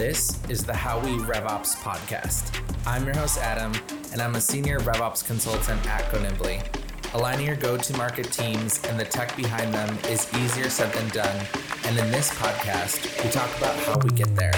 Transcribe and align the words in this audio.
This 0.00 0.42
is 0.48 0.64
the 0.64 0.72
How 0.72 0.98
We 0.98 1.18
RevOps 1.18 1.76
podcast. 1.76 2.58
I'm 2.86 3.04
your 3.04 3.14
host, 3.14 3.36
Adam, 3.36 3.70
and 4.12 4.22
I'm 4.22 4.34
a 4.34 4.40
senior 4.40 4.78
RevOps 4.78 5.22
consultant 5.26 5.86
at 5.86 6.10
GoNimbly. 6.10 6.64
Aligning 7.12 7.46
your 7.46 7.56
go 7.56 7.76
to 7.76 7.96
market 7.98 8.32
teams 8.32 8.82
and 8.84 8.98
the 8.98 9.04
tech 9.04 9.36
behind 9.36 9.74
them 9.74 9.98
is 10.08 10.26
easier 10.36 10.70
said 10.70 10.90
than 10.94 11.06
done. 11.10 11.46
And 11.84 11.98
in 11.98 12.10
this 12.10 12.30
podcast, 12.30 13.22
we 13.22 13.28
talk 13.30 13.54
about 13.58 13.76
how 13.80 13.98
we 14.02 14.08
get 14.08 14.34
there. 14.36 14.54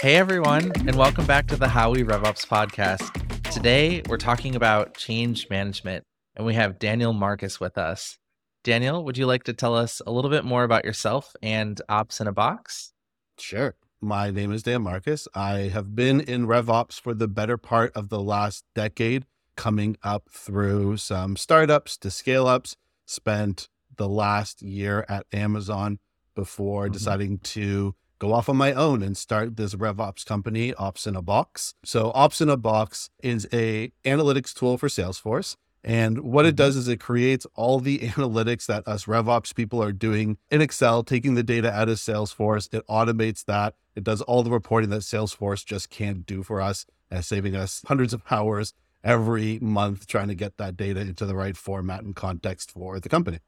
Hey, 0.00 0.16
everyone, 0.16 0.72
and 0.74 0.96
welcome 0.96 1.24
back 1.24 1.46
to 1.46 1.56
the 1.56 1.68
How 1.68 1.92
We 1.92 2.02
RevOps 2.02 2.44
podcast. 2.44 3.52
Today, 3.52 4.02
we're 4.08 4.16
talking 4.16 4.56
about 4.56 4.96
change 4.96 5.48
management, 5.48 6.02
and 6.34 6.44
we 6.44 6.54
have 6.54 6.80
Daniel 6.80 7.12
Marcus 7.12 7.60
with 7.60 7.78
us. 7.78 8.18
Daniel, 8.64 9.04
would 9.04 9.16
you 9.16 9.26
like 9.26 9.44
to 9.44 9.52
tell 9.52 9.76
us 9.76 10.02
a 10.04 10.10
little 10.10 10.28
bit 10.28 10.44
more 10.44 10.64
about 10.64 10.84
yourself 10.84 11.36
and 11.40 11.80
Ops 11.88 12.20
in 12.20 12.26
a 12.26 12.32
Box? 12.32 12.94
Sure. 13.38 13.76
My 14.00 14.30
name 14.30 14.52
is 14.52 14.62
Dan 14.62 14.82
Marcus. 14.82 15.26
I 15.34 15.70
have 15.72 15.96
been 15.96 16.20
in 16.20 16.46
RevOps 16.46 17.00
for 17.00 17.14
the 17.14 17.26
better 17.26 17.56
part 17.56 17.90
of 17.96 18.10
the 18.10 18.20
last 18.20 18.64
decade, 18.72 19.26
coming 19.56 19.96
up 20.04 20.30
through 20.30 20.98
some 20.98 21.34
startups 21.34 21.96
to 21.98 22.10
scale 22.12 22.46
ups. 22.46 22.76
Spent 23.06 23.68
the 23.96 24.08
last 24.08 24.62
year 24.62 25.04
at 25.08 25.26
Amazon 25.32 25.98
before 26.36 26.84
mm-hmm. 26.84 26.92
deciding 26.92 27.38
to 27.38 27.96
go 28.20 28.32
off 28.32 28.48
on 28.48 28.56
my 28.56 28.72
own 28.72 29.02
and 29.02 29.16
start 29.16 29.56
this 29.56 29.74
RevOps 29.74 30.24
company, 30.24 30.72
Ops 30.74 31.08
in 31.08 31.16
a 31.16 31.22
Box. 31.22 31.74
So 31.84 32.12
Ops 32.14 32.40
in 32.40 32.48
a 32.48 32.56
Box 32.56 33.10
is 33.20 33.48
a 33.52 33.90
analytics 34.04 34.54
tool 34.54 34.78
for 34.78 34.88
Salesforce. 34.88 35.56
And 35.84 36.20
what 36.20 36.44
it 36.44 36.56
does 36.56 36.74
mm-hmm. 36.74 36.80
is 36.80 36.88
it 36.88 37.00
creates 37.00 37.46
all 37.54 37.80
the 37.80 37.98
analytics 38.00 38.66
that 38.66 38.86
us 38.86 39.04
RevOps 39.04 39.54
people 39.54 39.82
are 39.82 39.92
doing 39.92 40.38
in 40.50 40.60
Excel, 40.60 41.02
taking 41.02 41.34
the 41.34 41.42
data 41.42 41.72
out 41.72 41.88
of 41.88 41.98
Salesforce. 41.98 42.72
It 42.74 42.86
automates 42.88 43.44
that. 43.44 43.74
It 43.94 44.04
does 44.04 44.20
all 44.22 44.42
the 44.42 44.50
reporting 44.50 44.90
that 44.90 45.00
Salesforce 45.02 45.64
just 45.64 45.90
can't 45.90 46.24
do 46.26 46.42
for 46.42 46.60
us, 46.60 46.86
and 47.10 47.24
saving 47.24 47.56
us 47.56 47.82
hundreds 47.86 48.12
of 48.12 48.22
hours 48.30 48.74
every 49.04 49.58
month 49.60 50.06
trying 50.06 50.28
to 50.28 50.34
get 50.34 50.56
that 50.56 50.76
data 50.76 51.00
into 51.00 51.24
the 51.24 51.34
right 51.34 51.56
format 51.56 52.02
and 52.02 52.14
context 52.14 52.70
for 52.72 53.00
the 53.00 53.08
company. 53.08 53.38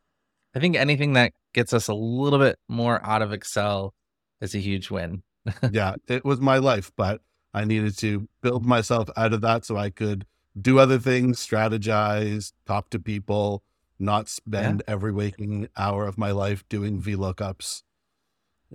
I 0.55 0.61
think 0.61 0.77
anything 0.77 1.13
that 1.15 1.33
gets 1.53 1.73
us 1.73 1.89
a 1.89 1.95
little 1.95 2.39
bit 2.39 2.59
more 2.69 3.05
out 3.05 3.23
of 3.23 3.33
Excel 3.33 3.95
is 4.41 4.55
a 4.55 4.59
huge 4.59 4.91
win. 4.91 5.23
yeah, 5.71 5.95
it 6.09 6.25
was 6.25 6.41
my 6.41 6.59
life, 6.59 6.91
but 6.97 7.21
I 7.55 7.65
needed 7.65 7.97
to 7.99 8.29
build 8.43 8.65
myself 8.65 9.09
out 9.17 9.33
of 9.33 9.41
that 9.43 9.65
so 9.65 9.77
I 9.77 9.91
could 9.91 10.27
do 10.61 10.79
other 10.79 10.99
things, 10.99 11.45
strategize, 11.45 12.53
talk 12.67 12.91
to 12.91 12.99
people, 12.99 13.63
not 13.99 14.29
spend 14.29 14.83
yeah. 14.87 14.93
every 14.93 15.13
waking 15.13 15.69
hour 15.77 16.07
of 16.07 16.19
my 16.19 16.31
life 16.31 16.69
doing 16.69 17.01
VLOOKUPs. 17.01 17.83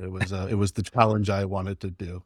It 0.01 0.11
was 0.11 0.33
uh, 0.33 0.47
it 0.49 0.55
was 0.55 0.73
the 0.73 0.83
challenge 0.83 1.29
I 1.29 1.45
wanted 1.45 1.79
to 1.81 1.89
do. 1.89 2.23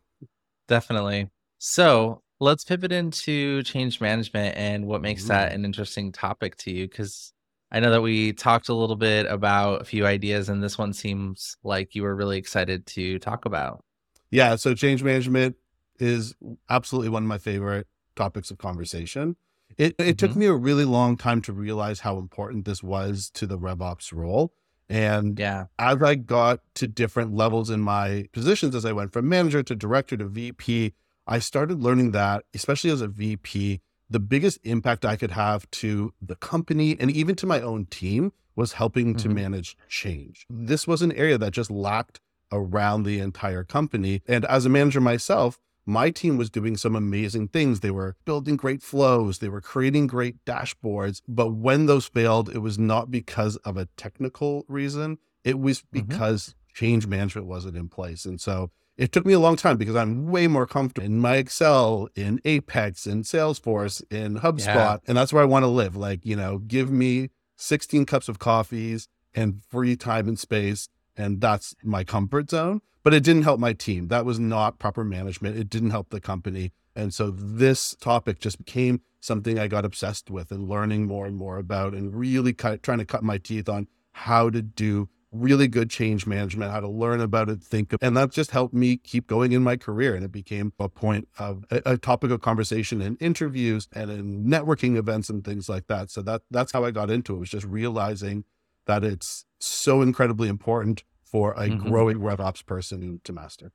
Definitely. 0.68 1.30
So 1.60 2.22
let's 2.40 2.64
pivot 2.64 2.92
into 2.92 3.64
change 3.64 4.02
management 4.02 4.58
and 4.58 4.86
what 4.86 5.02
makes 5.02 5.26
Ooh. 5.26 5.30
that 5.30 5.54
an 5.54 5.66
interesting 5.66 6.12
topic 6.12 6.56
to 6.58 6.72
you. 6.72 6.88
Because 6.88 7.34
I 7.72 7.80
know 7.80 7.92
that 7.92 8.02
we 8.02 8.34
talked 8.34 8.70
a 8.70 8.74
little 8.74 8.96
bit 8.96 9.28
about 9.28 9.82
a 9.82 9.86
few 9.86 10.06
ideas, 10.06 10.50
and 10.50 10.64
this 10.64 10.78
one 10.78 10.94
seems 10.94 11.58
like 11.64 11.96
you 11.96 12.04
were 12.04 12.16
really 12.16 12.38
excited 12.38 12.86
to 12.88 13.20
talk 13.20 13.46
about. 13.46 13.84
Yeah. 14.32 14.56
So 14.56 14.74
change 14.74 15.04
management 15.04 15.56
is 16.00 16.34
absolutely 16.70 17.10
one 17.10 17.24
of 17.24 17.30
my 17.30 17.38
favorite 17.38 17.88
topics 18.16 18.52
of 18.52 18.58
conversation. 18.58 19.36
It, 19.80 19.96
it 19.98 19.98
mm-hmm. 19.98 20.12
took 20.14 20.36
me 20.36 20.46
a 20.46 20.54
really 20.54 20.84
long 20.84 21.16
time 21.16 21.42
to 21.44 21.54
realize 21.54 22.02
how 22.02 22.18
important 22.18 22.66
this 22.66 22.84
was 22.84 23.32
to 23.36 23.48
the 23.48 23.58
RevOps 23.58 24.12
role. 24.14 24.54
And 24.90 25.40
yeah. 25.40 25.68
as 25.78 26.04
I 26.04 26.16
got 26.16 26.60
to 26.76 26.88
different 26.88 27.34
levels 27.34 27.70
in 27.70 27.80
my 27.80 28.26
positions, 28.34 28.76
as 28.76 28.84
I 28.84 28.92
went 28.92 29.14
from 29.14 29.30
manager 29.30 29.64
to 29.64 29.76
director 29.76 30.18
to 30.18 30.26
VP, 30.26 30.94
I 31.26 31.40
started 31.40 31.82
learning 31.82 32.12
that, 32.12 32.44
especially 32.54 32.90
as 32.90 33.02
a 33.02 33.08
VP, 33.08 33.80
the 34.10 34.20
biggest 34.20 34.60
impact 34.64 35.06
I 35.06 35.16
could 35.16 35.32
have 35.32 35.70
to 35.72 36.14
the 36.22 36.36
company 36.36 36.98
and 37.00 37.10
even 37.10 37.36
to 37.36 37.48
my 37.48 37.62
own 37.62 37.86
team 37.86 38.34
was 38.58 38.74
helping 38.74 39.14
mm-hmm. 39.14 39.30
to 39.30 39.34
manage 39.34 39.78
change. 39.88 40.46
This 40.50 40.88
was 40.88 41.02
an 41.02 41.14
area 41.14 41.38
that 41.38 41.54
just 41.54 41.72
lacked 41.72 42.20
around 42.52 43.04
the 43.04 43.20
entire 43.20 43.64
company. 43.64 44.24
And 44.28 44.44
as 44.46 44.66
a 44.66 44.70
manager 44.70 45.00
myself, 45.00 45.58
my 45.90 46.12
team 46.12 46.38
was 46.38 46.50
doing 46.50 46.78
some 46.78 46.96
amazing 46.96 47.50
things. 47.50 47.80
They 47.80 47.92
were 47.92 48.16
building 48.26 48.56
great 48.56 48.82
flows, 48.82 49.40
they 49.40 49.50
were 49.50 49.62
creating 49.62 50.08
great 50.08 50.44
dashboards. 50.46 51.22
But 51.28 51.50
when 51.54 51.86
those 51.86 52.08
failed, 52.08 52.50
it 52.50 52.60
was 52.60 52.78
not 52.78 53.12
because 53.12 53.58
of 53.58 53.78
a 53.78 53.88
technical 53.98 54.66
reason, 54.68 55.18
it 55.44 55.60
was 55.60 55.82
mm-hmm. 55.82 56.00
because 56.00 56.50
mm-hmm. 56.50 56.86
change 56.86 57.08
management 57.08 57.48
wasn't 57.48 57.78
in 57.78 57.90
place. 57.90 58.26
And 58.26 58.40
so 58.40 58.72
it 58.98 59.14
took 59.14 59.26
me 59.26 59.34
a 59.34 59.40
long 59.40 59.56
time 59.56 59.78
because 59.78 59.96
I'm 59.96 60.28
way 60.28 60.48
more 60.48 60.68
comfortable 60.68 61.06
in 61.06 61.20
my 61.20 61.38
Excel, 61.38 62.10
in 62.16 62.42
Apex, 62.44 63.08
in 63.08 63.24
Salesforce, 63.24 64.04
in 64.12 64.40
HubSpot. 64.40 64.66
Yeah. 64.66 64.98
And 65.08 65.18
that's 65.18 65.32
where 65.32 65.42
I 65.42 65.46
want 65.46 65.64
to 65.64 65.68
live. 65.70 65.96
Like, 65.96 66.26
you 66.26 66.36
know, 66.36 66.58
give 66.58 66.92
me 66.92 67.30
16 67.56 68.06
cups 68.06 68.28
of 68.28 68.40
coffees 68.40 69.08
and 69.34 69.64
free 69.70 69.96
time 69.96 70.28
and 70.28 70.38
space. 70.38 70.90
And 71.20 71.42
that's 71.42 71.76
my 71.84 72.04
comfort 72.04 72.50
zone 72.50 72.82
but 73.04 73.14
it 73.14 73.24
didn't 73.24 73.44
help 73.44 73.60
my 73.60 73.74
team. 73.74 74.08
That 74.10 74.26
was 74.26 74.40
not 74.40 74.80
proper 74.80 75.04
management. 75.04 75.58
It 75.58 75.70
didn't 75.70 75.92
help 75.92 76.10
the 76.10 76.20
company. 76.20 76.74
And 76.96 77.14
so 77.14 77.32
this 77.32 77.96
topic 77.96 78.40
just 78.40 78.58
became 78.58 79.02
something 79.22 79.58
I 79.58 79.68
got 79.68 79.86
obsessed 79.86 80.30
with 80.30 80.52
and 80.52 80.68
learning 80.68 81.06
more 81.08 81.26
and 81.26 81.36
more 81.36 81.58
about 81.58 81.94
and 81.94 82.14
really 82.14 82.54
cut, 82.54 82.84
trying 82.84 82.98
to 83.00 83.06
cut 83.06 83.24
my 83.24 83.38
teeth 83.38 83.70
on 83.70 83.88
how 84.12 84.50
to 84.50 84.62
do 84.62 85.10
really 85.32 85.68
good 85.68 85.90
change 85.90 86.26
management, 86.26 86.72
how 86.72 86.80
to 86.80 86.88
learn 86.88 87.22
about 87.22 87.50
it, 87.50 87.62
think, 87.62 87.94
of, 87.94 88.00
and 88.02 88.18
that 88.18 88.32
just 88.32 88.50
helped 88.50 88.74
me 88.74 88.98
keep 88.98 89.28
going 89.28 89.52
in 89.52 89.62
my 89.62 89.78
career. 89.78 90.16
And 90.16 90.26
it 90.26 90.32
became 90.32 90.74
a 90.80 90.90
point 90.90 91.28
of 91.38 91.66
a, 91.70 91.82
a, 91.86 91.98
topic 91.98 92.32
of 92.32 92.42
conversation 92.42 93.00
in 93.00 93.16
interviews 93.18 93.88
and 93.94 94.10
in 94.10 94.46
networking 94.46 94.98
events 94.98 95.30
and 95.30 95.46
things 95.46 95.70
like 95.70 95.86
that. 95.86 96.10
So 96.10 96.24
that 96.24 96.42
that's 96.50 96.72
how 96.72 96.84
I 96.84 96.90
got 96.90 97.12
into 97.12 97.36
it 97.36 97.40
was 97.40 97.50
just 97.52 97.68
realizing 97.68 98.44
that 98.88 99.04
it's 99.04 99.46
so 99.60 100.02
incredibly 100.02 100.50
important 100.50 101.04
for 101.32 101.54
a 101.54 101.68
mm-hmm. 101.68 101.90
growing 101.90 102.18
RevOps 102.18 102.66
person 102.66 103.22
to 103.24 103.34
master. 103.34 103.72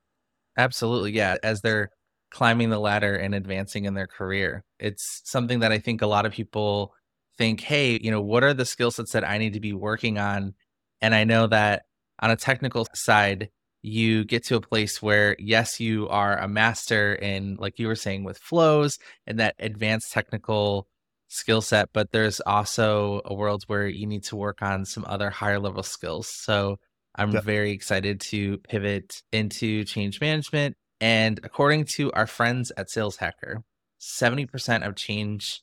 Absolutely. 0.57 1.13
Yeah. 1.13 1.37
As 1.43 1.61
they're 1.61 1.91
climbing 2.31 2.71
the 2.71 2.79
ladder 2.79 3.15
and 3.15 3.35
advancing 3.35 3.85
in 3.85 3.95
their 3.95 4.07
career, 4.07 4.65
it's 4.79 5.21
something 5.25 5.61
that 5.61 5.73
I 5.73 5.79
think 5.79 6.03
a 6.03 6.07
lot 6.07 6.27
of 6.27 6.33
people 6.33 6.95
think, 7.37 7.61
hey, 7.61 7.99
you 8.01 8.11
know, 8.11 8.21
what 8.21 8.45
are 8.45 8.55
the 8.55 8.65
skill 8.65 8.91
sets 8.91 9.13
that 9.13 9.29
I 9.29 9.39
need 9.39 9.55
to 9.55 9.61
be 9.61 9.73
working 9.73 10.19
on? 10.19 10.55
And 11.01 11.15
I 11.15 11.25
know 11.25 11.47
that 11.49 11.83
on 12.21 12.31
a 12.31 12.37
technical 12.37 12.87
side, 12.95 13.51
you 13.83 14.25
get 14.25 14.45
to 14.45 14.57
a 14.57 14.61
place 14.61 15.03
where, 15.03 15.37
yes, 15.39 15.79
you 15.79 16.09
are 16.09 16.39
a 16.39 16.49
master 16.49 17.15
in, 17.15 17.57
like 17.57 17.79
you 17.79 17.87
were 17.87 17.97
saying, 17.97 18.25
with 18.25 18.39
flows 18.39 18.99
and 19.27 19.39
that 19.41 19.57
advanced 19.59 20.13
technical 20.13 20.89
skill 21.29 21.61
set, 21.61 21.91
but 21.93 22.13
there's 22.13 22.41
also 22.41 23.21
a 23.25 23.35
world 23.35 23.65
where 23.67 23.87
you 23.87 24.07
need 24.07 24.23
to 24.25 24.37
work 24.37 24.63
on 24.63 24.85
some 24.85 25.05
other 25.07 25.31
higher 25.31 25.59
level 25.59 25.83
skills. 25.83 26.29
So 26.29 26.79
I'm 27.15 27.33
yeah. 27.33 27.41
very 27.41 27.71
excited 27.73 28.21
to 28.31 28.59
pivot 28.59 29.23
into 29.33 29.85
change 29.85 30.21
management. 30.21 30.77
And 31.01 31.41
according 31.43 31.85
to 31.97 32.13
our 32.13 32.27
friends 32.27 32.73
at 32.77 32.91
Sales 32.91 33.17
Hacker, 33.17 33.63
70% 34.01 34.87
of 34.87 34.97
change 34.97 35.63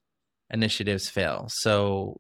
initiatives 0.49 1.09
fail. 1.09 1.47
So, 1.49 2.19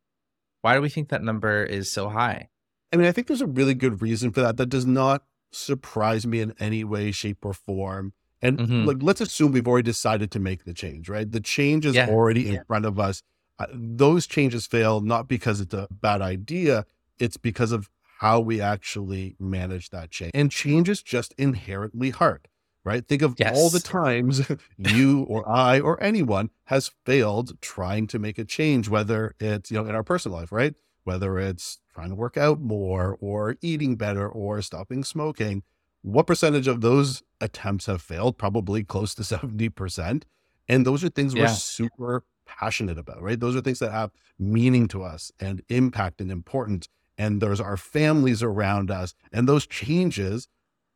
why 0.61 0.75
do 0.75 0.81
we 0.81 0.89
think 0.89 1.09
that 1.09 1.23
number 1.23 1.63
is 1.63 1.91
so 1.91 2.09
high? 2.09 2.49
I 2.93 2.97
mean, 2.97 3.07
I 3.07 3.11
think 3.11 3.27
there's 3.27 3.41
a 3.41 3.47
really 3.47 3.73
good 3.73 4.01
reason 4.01 4.31
for 4.31 4.41
that. 4.41 4.57
That 4.57 4.67
does 4.67 4.85
not 4.85 5.23
surprise 5.51 6.27
me 6.27 6.41
in 6.41 6.53
any 6.59 6.83
way, 6.83 7.11
shape, 7.11 7.43
or 7.43 7.53
form. 7.53 8.13
And 8.41 8.57
mm-hmm. 8.57 8.85
like, 8.85 8.97
let's 9.01 9.21
assume 9.21 9.51
we've 9.51 9.67
already 9.67 9.85
decided 9.85 10.31
to 10.31 10.39
make 10.39 10.65
the 10.65 10.73
change, 10.73 11.09
right? 11.09 11.29
The 11.29 11.39
change 11.39 11.85
is 11.85 11.95
yeah. 11.95 12.09
already 12.09 12.47
in 12.47 12.53
yeah. 12.55 12.63
front 12.67 12.85
of 12.85 12.99
us. 12.99 13.21
Uh, 13.59 13.67
those 13.71 14.25
changes 14.25 14.65
fail 14.65 15.01
not 15.01 15.27
because 15.27 15.61
it's 15.61 15.73
a 15.73 15.87
bad 15.91 16.21
idea, 16.21 16.85
it's 17.19 17.37
because 17.37 17.71
of 17.71 17.89
how 18.21 18.39
we 18.39 18.61
actually 18.61 19.35
manage 19.39 19.89
that 19.89 20.11
change. 20.11 20.29
And 20.35 20.51
change 20.51 20.87
is 20.87 21.01
just 21.01 21.33
inherently 21.39 22.11
hard, 22.11 22.47
right? 22.83 23.07
Think 23.07 23.23
of 23.23 23.33
yes. 23.39 23.57
all 23.57 23.71
the 23.71 23.79
times 23.79 24.47
you 24.77 25.23
or 25.23 25.47
I 25.49 25.79
or 25.79 26.01
anyone 26.03 26.51
has 26.65 26.91
failed 27.03 27.59
trying 27.61 28.05
to 28.05 28.19
make 28.19 28.37
a 28.37 28.45
change, 28.45 28.87
whether 28.87 29.33
it's, 29.39 29.71
you 29.71 29.77
know, 29.77 29.89
in 29.89 29.95
our 29.95 30.03
personal 30.03 30.37
life, 30.37 30.51
right? 30.51 30.75
Whether 31.03 31.39
it's 31.39 31.79
trying 31.95 32.09
to 32.09 32.15
work 32.15 32.37
out 32.37 32.61
more 32.61 33.17
or 33.19 33.57
eating 33.59 33.95
better 33.95 34.29
or 34.29 34.61
stopping 34.61 35.03
smoking. 35.03 35.63
What 36.03 36.27
percentage 36.27 36.67
of 36.67 36.81
those 36.81 37.23
attempts 37.41 37.87
have 37.87 38.03
failed? 38.03 38.37
Probably 38.37 38.83
close 38.83 39.15
to 39.15 39.23
70%. 39.23 40.23
And 40.69 40.85
those 40.85 41.03
are 41.03 41.09
things 41.09 41.33
yeah. 41.33 41.45
we're 41.45 41.47
super 41.47 42.23
passionate 42.45 42.99
about, 42.99 43.23
right? 43.23 43.39
Those 43.39 43.55
are 43.55 43.61
things 43.61 43.79
that 43.79 43.91
have 43.91 44.11
meaning 44.37 44.87
to 44.89 45.01
us 45.01 45.31
and 45.39 45.63
impact 45.69 46.21
and 46.21 46.29
importance 46.29 46.87
and 47.21 47.41
there's 47.41 47.61
our 47.61 47.77
families 47.77 48.41
around 48.41 48.89
us, 48.89 49.13
and 49.31 49.47
those 49.47 49.67
changes 49.67 50.47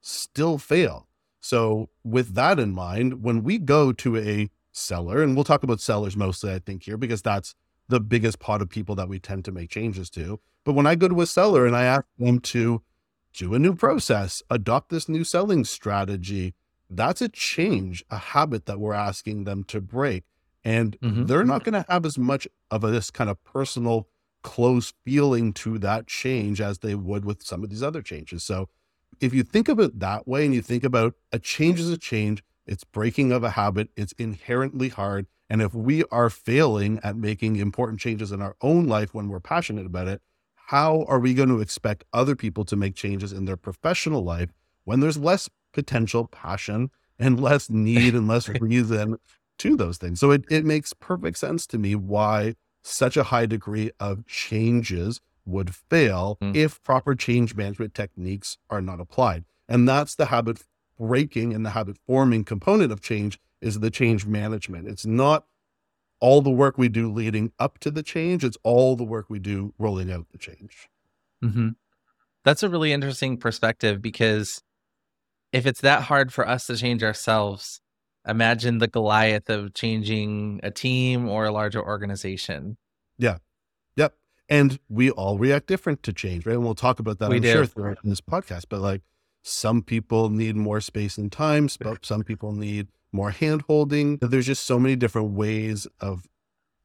still 0.01 0.57
fail. 0.57 1.07
So, 1.39 1.89
with 2.04 2.33
that 2.33 2.60
in 2.60 2.74
mind, 2.74 3.22
when 3.22 3.44
we 3.44 3.60
go 3.60 3.92
to 3.94 4.18
a 4.18 4.50
seller, 4.72 5.22
and 5.22 5.36
we'll 5.36 5.44
talk 5.51 5.63
about 5.63 5.80
sellers 5.80 6.18
mostly, 6.18 6.51
I 6.51 6.60
think, 6.60 6.83
here, 6.83 6.98
because 6.98 7.22
that's 7.22 7.54
the 7.88 8.00
biggest 8.00 8.39
pot 8.39 8.62
of 8.63 8.69
people 8.69 8.95
that 8.95 9.07
we 9.07 9.19
tend 9.19 9.45
to 9.45 9.51
make 9.51 9.69
changes 9.69 10.10
to. 10.12 10.39
But 10.63 10.74
when 10.74 10.88
I 10.88 10.95
go 10.95 11.07
to 11.07 11.22
a 11.22 11.27
seller 11.27 11.68
and 11.68 11.75
I 11.75 11.83
ask 11.83 12.06
them 12.18 12.39
to 12.39 12.81
do 13.33 13.54
a 13.54 13.60
new 13.60 13.75
process, 13.75 14.42
adopt 14.50 14.89
this 14.89 15.07
new 15.07 15.24
selling 15.24 15.63
strategy, 15.63 16.56
that's 16.89 17.22
a 17.22 17.30
change, 17.30 18.04
a 18.10 18.18
habit 18.18 18.66
that 18.66 18.80
we're 18.80 18.94
asking 18.94 19.44
them 19.44 19.63
to 19.66 19.80
break. 19.81 20.24
And 20.63 20.98
Mhm. 21.00 21.27
they're 21.27 21.44
not 21.45 21.63
going 21.63 21.74
to 21.74 21.86
have 21.88 22.04
as 22.07 22.18
much 22.18 22.48
of 22.72 22.83
a, 22.83 22.89
this 22.89 23.12
kind 23.12 23.30
of 23.30 23.44
personal, 23.44 24.07
close 24.46 24.94
feeling 25.04 25.52
to 25.52 25.80
that 25.80 26.06
change 26.06 26.62
as 26.62 26.78
they 26.78 26.94
would 26.94 27.26
with 27.26 27.42
some 27.42 27.64
of 27.64 27.70
these 27.72 27.82
other 27.82 28.04
changes. 28.04 28.44
So 28.44 28.70
if 29.20 29.34
you 29.34 29.42
think 29.42 29.68
of 29.68 29.80
it 29.80 30.00
that 30.00 30.28
way 30.28 30.46
and 30.46 30.54
you 30.54 30.62
think 30.62 30.84
about 30.84 31.16
a 31.32 31.40
change 31.40 31.80
is 31.80 31.90
a 31.90 31.98
change, 31.98 32.44
it's 32.68 32.84
breaking 32.84 33.32
of 33.32 33.44
a 33.44 33.50
habit, 33.50 33.90
it's 33.98 34.12
inherently 34.20 34.90
hard. 34.90 35.26
And 35.50 35.64
if 35.64 35.74
we 35.74 36.04
are 36.12 36.30
failing 36.30 37.00
at 37.04 37.16
making 37.16 37.56
important 37.56 38.00
changes 38.00 38.32
in 38.32 38.40
our 38.40 38.56
own 38.62 38.86
life 38.86 39.16
when 39.16 39.30
we're 39.30 39.40
passionate 39.40 39.88
about 39.88 40.08
it, 40.08 40.22
how 40.68 41.06
are 41.08 41.20
we 41.20 41.34
going 41.34 41.50
to 41.50 41.60
expect 41.60 42.04
other 42.14 42.36
people 42.36 42.66
to 42.66 42.76
make 42.76 42.94
changes 42.94 43.34
in 43.34 43.46
their 43.46 43.58
professional 43.58 44.24
life 44.24 44.52
when 44.84 45.00
there's 45.00 45.18
less 45.18 45.50
potential 45.74 46.28
passion 46.28 46.92
and 47.18 47.40
less 47.40 47.68
need 47.68 48.14
and 48.14 48.28
less 48.28 48.48
reason 48.62 49.18
to 49.58 49.76
those 49.76 49.98
things? 49.98 50.20
So 50.20 50.30
it, 50.30 50.46
it 50.52 50.66
makes 50.66 50.94
perfect 50.94 51.40
sense 51.40 51.66
to 51.68 51.80
me 51.80 51.96
why 51.96 52.54
such 52.86 53.18
a 53.18 53.24
high 53.24 53.46
degree 53.46 53.92
of 54.00 54.26
changes 54.28 55.20
would 55.46 55.76
fail 55.76 56.38
Mm. 56.42 56.56
if 56.56 56.82
proper 56.84 57.16
change 57.16 57.56
management 57.56 57.94
techniques 57.94 58.58
are 58.70 58.82
not 58.82 59.00
applied. 59.00 59.46
And 59.68 59.88
that's 59.88 60.16
the 60.16 60.28
habit 60.28 60.64
breaking 60.98 61.54
and 61.54 61.66
the 61.66 61.72
habit 61.72 61.98
forming 62.06 62.44
component 62.44 62.92
of 62.92 63.02
change 63.02 63.40
is 63.62 63.80
the 63.80 63.90
change 63.92 64.26
management. 64.26 64.88
It's 64.88 65.06
not 65.06 65.46
all 66.20 66.42
the 66.42 66.52
work 66.52 66.78
we 66.78 66.88
do 66.88 67.12
leading 67.12 67.52
up 67.60 67.80
to 67.80 67.92
the 67.92 68.04
change, 68.04 68.44
it's 68.44 68.58
all 68.64 68.96
the 68.96 69.04
work 69.04 69.30
we 69.30 69.40
do 69.40 69.74
rolling 69.78 70.12
out 70.12 70.28
the 70.32 70.38
change. 70.38 70.88
hmm 71.42 71.70
That's 72.44 72.64
a 72.64 72.70
really 72.70 72.94
interesting 72.94 73.38
perspective 73.38 74.02
because 74.02 74.62
if 75.52 75.66
it's 75.66 75.82
that 75.82 76.04
hard 76.04 76.32
for 76.32 76.48
us 76.48 76.68
to 76.68 76.78
change 76.78 77.04
ourselves, 77.04 77.82
imagine 78.27 78.80
the 78.80 78.88
Goliath 78.88 79.50
of 79.50 79.74
changing 79.74 80.60
a 80.63 80.72
team 80.72 81.27
or 81.27 81.45
a 81.45 81.51
larger 81.51 81.83
organization. 81.83 82.77
Yeah. 83.18 83.38
Yep. 83.95 84.13
And 84.50 84.80
we 84.89 85.12
all 85.12 85.38
react 85.38 85.68
different 85.68 86.04
to 86.04 86.13
change, 86.13 86.45
right? 86.45 86.54
And 86.54 86.63
we'll 86.63 86.75
talk 86.75 87.00
about 87.00 87.19
that, 87.19 87.30
We 87.30 87.38
I'm 87.38 87.42
do. 87.42 87.51
sure, 87.51 87.66
throughout 87.66 87.98
this 88.04 88.22
podcast. 88.22 88.66
But 88.69 88.81
like 88.81 89.01
some 89.42 89.81
people 89.81 90.30
need 90.30 90.56
more 90.56 90.81
space 90.81 91.18
and 91.18 91.31
time, 91.31 91.69
sp- 91.69 92.00
some 92.04 92.24
people 92.24 92.51
need 92.51 92.88
more 93.12 93.31
hand 93.31 93.63
holding. 93.68 94.18
There's 94.22 94.48
just 94.48 94.66
so 94.66 94.80
many 94.80 94.95
different 94.95 95.31
ways 95.31 95.88
of 96.00 96.27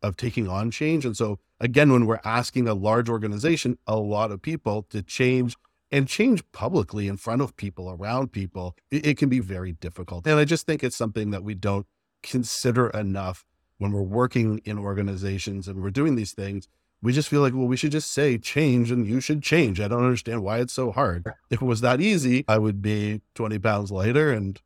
of 0.03 0.17
taking 0.17 0.49
on 0.49 0.71
change. 0.71 1.05
And 1.05 1.15
so 1.15 1.39
again, 1.59 1.93
when 1.93 2.07
we're 2.07 2.21
asking 2.25 2.67
a 2.67 2.73
large 2.73 3.11
organization, 3.11 3.77
a 3.87 3.99
lot 3.99 4.31
of 4.31 4.41
people 4.41 4.83
to 4.91 5.03
change 5.03 5.57
and 5.93 6.07
change 6.09 6.43
publicly 6.53 7.09
in 7.09 7.17
front 7.17 7.43
of 7.43 7.57
people, 7.57 7.91
around 7.91 8.33
people, 8.33 8.77
it, 8.91 9.07
it 9.07 9.19
can 9.19 9.29
be 9.29 9.41
very 9.41 9.73
difficult. 9.73 10.27
And 10.27 10.39
I 10.39 10.45
just 10.45 10.67
think 10.67 10.85
it's 10.85 10.97
something 10.97 11.31
that 11.31 11.45
we 11.45 11.55
don't 11.55 11.87
consider 12.23 12.91
enough 12.91 13.45
when 13.79 13.93
we're 13.93 14.03
working 14.03 14.61
in 14.65 14.79
organizations 14.79 15.69
and 15.69 15.83
we're 15.83 15.91
doing 15.91 16.15
these 16.15 16.33
things 16.33 16.69
we 17.03 17.13
just 17.13 17.29
feel 17.29 17.41
like, 17.41 17.55
well, 17.55 17.67
we 17.67 17.77
should 17.77 17.93
just 17.93 18.13
say 18.13 18.37
change 18.37 18.91
and 18.91 19.07
you 19.07 19.21
should 19.21 19.43
change. 19.43 19.81
I 19.81 19.89
don't 19.89 20.05
understand 20.05 20.43
why 20.43 20.59
it's 20.59 20.73
so 20.73 20.93
hard. 20.93 21.27
If 21.51 21.63
it 21.63 21.65
was 21.65 21.81
that 21.81 22.01
easy, 22.01 22.45
I 22.47 22.59
would 22.59 22.83
be 22.83 23.23
20 23.35 23.59
pounds 23.59 23.91
lighter 23.91 24.33
and 24.33 24.61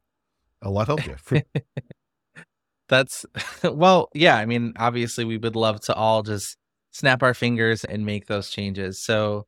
a 0.60 0.70
lot 0.70 0.88
healthier. 0.88 1.18
That's 2.88 3.24
well, 3.64 4.08
yeah. 4.14 4.36
I 4.36 4.46
mean, 4.46 4.74
obviously, 4.76 5.24
we 5.24 5.38
would 5.38 5.56
love 5.56 5.80
to 5.82 5.94
all 5.94 6.22
just 6.22 6.56
snap 6.90 7.22
our 7.22 7.34
fingers 7.34 7.84
and 7.84 8.04
make 8.04 8.26
those 8.26 8.50
changes. 8.50 9.02
So, 9.02 9.46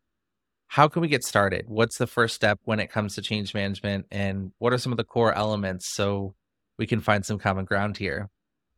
how 0.68 0.88
can 0.88 1.00
we 1.02 1.08
get 1.08 1.24
started? 1.24 1.64
What's 1.68 1.98
the 1.98 2.06
first 2.06 2.34
step 2.34 2.58
when 2.64 2.80
it 2.80 2.90
comes 2.90 3.14
to 3.14 3.22
change 3.22 3.54
management? 3.54 4.06
And 4.10 4.52
what 4.58 4.72
are 4.72 4.78
some 4.78 4.92
of 4.92 4.98
the 4.98 5.04
core 5.04 5.32
elements 5.32 5.86
so 5.88 6.34
we 6.78 6.86
can 6.86 7.00
find 7.00 7.24
some 7.24 7.38
common 7.38 7.64
ground 7.64 7.96
here? 7.98 8.28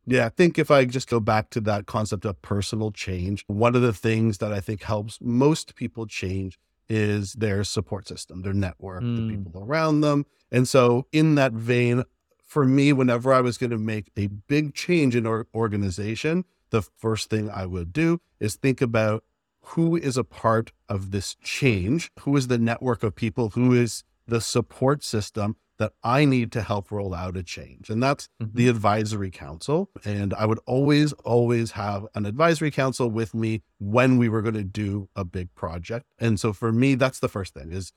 yeah, 0.05 0.25
I 0.25 0.29
think 0.29 0.57
if 0.57 0.71
I 0.71 0.85
just 0.85 1.07
go 1.07 1.19
back 1.19 1.51
to 1.51 1.61
that 1.61 1.85
concept 1.85 2.25
of 2.25 2.41
personal 2.41 2.91
change, 2.91 3.43
one 3.45 3.75
of 3.75 3.83
the 3.83 3.93
things 3.93 4.39
that 4.39 4.51
I 4.51 4.59
think 4.59 4.81
helps 4.81 5.19
most 5.21 5.75
people 5.75 6.07
change 6.07 6.57
is 6.87 7.33
their 7.33 7.63
support 7.63 8.07
system, 8.07 8.41
their 8.41 8.53
network, 8.53 9.03
Mm. 9.03 9.15
the 9.17 9.37
people 9.37 9.61
around 9.63 10.01
them. 10.01 10.25
And 10.51 10.67
so, 10.67 11.05
in 11.11 11.35
that 11.35 11.51
vein, 11.53 12.05
for 12.43 12.65
me, 12.65 12.91
whenever 12.91 13.31
I 13.31 13.41
was 13.41 13.59
going 13.59 13.69
to 13.69 13.77
make 13.77 14.09
a 14.17 14.25
big 14.27 14.73
change 14.73 15.15
in 15.15 15.27
our 15.27 15.45
organization, 15.53 16.45
the 16.71 16.81
first 16.81 17.29
thing 17.29 17.47
I 17.51 17.67
would 17.67 17.93
do 17.93 18.19
is 18.39 18.55
think 18.55 18.81
about 18.81 19.23
who 19.69 19.95
is 19.95 20.17
a 20.17 20.23
part 20.23 20.71
of 20.87 21.11
this 21.11 21.35
change, 21.43 22.11
who 22.21 22.35
is 22.35 22.47
the 22.47 22.57
network 22.57 23.03
of 23.03 23.15
people, 23.15 23.49
who 23.51 23.73
is 23.73 24.03
the 24.27 24.41
support 24.41 25.03
system 25.03 25.55
that 25.77 25.93
I 26.03 26.25
need 26.25 26.51
to 26.51 26.61
help 26.61 26.91
roll 26.91 27.13
out 27.13 27.37
a 27.37 27.43
change. 27.43 27.89
And 27.89 28.03
that's 28.03 28.27
Mhm. 28.41 28.53
the 28.53 28.67
advisory 28.67 29.31
council. 29.31 29.89
And 30.03 30.33
I 30.33 30.45
would 30.45 30.59
always, 30.65 31.13
always 31.23 31.71
have 31.71 32.05
an 32.15 32.25
advisory 32.25 32.69
council 32.69 33.09
with 33.09 33.33
me 33.33 33.61
when 33.77 34.17
we 34.17 34.27
were 34.27 34.41
going 34.41 34.55
to 34.55 34.63
do 34.63 35.07
a 35.15 35.23
big 35.23 35.53
project. 35.55 36.05
And 36.19 36.39
so 36.39 36.51
for 36.51 36.71
me, 36.73 36.95
that's 36.95 37.19
the 37.19 37.29
first 37.29 37.53
thing 37.53 37.71
is 37.71 37.93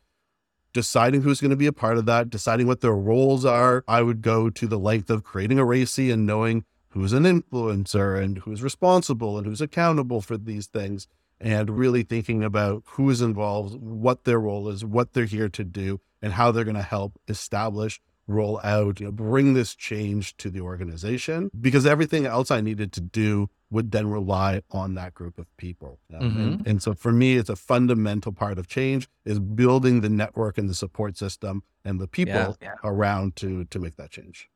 deciding 0.73 1.23
who's 1.23 1.41
going 1.41 1.51
to 1.51 1.57
be 1.57 1.67
a 1.67 1.73
part 1.73 1.99
of 1.99 2.07
that, 2.07 2.31
deciding 2.31 2.67
what 2.67 2.81
their 2.83 2.95
roles 2.95 3.45
are. 3.45 3.85
I 3.89 4.03
would 4.03 4.23
go 4.23 4.49
to 4.49 4.67
the 4.67 4.79
length 4.79 5.11
of 5.11 5.25
creating 5.25 5.59
a 5.59 5.65
RACI 5.67 6.11
and 6.13 6.25
knowing 6.25 6.65
who's 6.91 7.13
an 7.13 7.25
influencer 7.25 8.23
and 8.23 8.39
who's 8.39 8.63
responsible 8.63 9.37
and 9.39 9.47
who's 9.47 9.61
accountable 9.61 10.21
for 10.21 10.37
these 10.37 10.67
things. 10.67 11.09
And 11.43 11.71
really 11.71 12.05
thinking 12.05 12.45
about 12.45 12.85
who 12.87 13.11
is 13.11 13.21
involved, 13.21 13.75
what 13.75 14.25
their 14.25 14.39
role 14.39 14.69
is, 14.69 14.85
what 14.85 15.13
they're 15.13 15.25
here 15.25 15.49
to 15.49 15.65
do, 15.65 16.01
and 16.23 16.33
how 16.33 16.53
they're 16.53 16.65
going 16.65 16.77
to 16.77 16.83
help 16.83 17.19
establish, 17.27 18.01
roll 18.29 18.61
out, 18.63 19.01
you 19.01 19.07
know, 19.07 19.13
bring 19.13 19.55
this 19.55 19.75
change 19.75 20.37
to 20.37 20.51
the 20.51 20.61
organization. 20.61 21.51
Because 21.61 21.85
everything 21.85 22.27
else 22.27 22.51
I 22.53 22.61
needed 22.61 22.93
to 22.93 23.01
do 23.01 23.51
would 23.71 23.91
then 23.91 24.07
rely 24.09 24.63
on 24.71 24.95
that 24.95 25.15
group 25.15 25.39
of 25.39 25.47
people. 25.57 25.99
Um, 26.15 26.37
and, 26.39 26.67
and 26.67 26.83
so 26.83 26.95
for 26.95 27.11
me, 27.11 27.37
it's 27.37 27.49
a 27.51 27.57
fundamental 27.57 28.31
part 28.31 28.59
of 28.59 28.69
change 28.69 29.09
is 29.25 29.41
building 29.41 30.03
the 30.03 30.11
network 30.11 30.59
and 30.59 30.69
the 30.69 30.75
support 30.75 31.17
system 31.17 31.63
and 31.85 31.99
the 31.99 32.07
people 32.07 32.57
yeah. 32.61 32.75
around 32.85 33.35
to 33.37 33.65
to 33.65 33.79
make 33.79 33.97
that 33.97 34.11
change. 34.11 34.49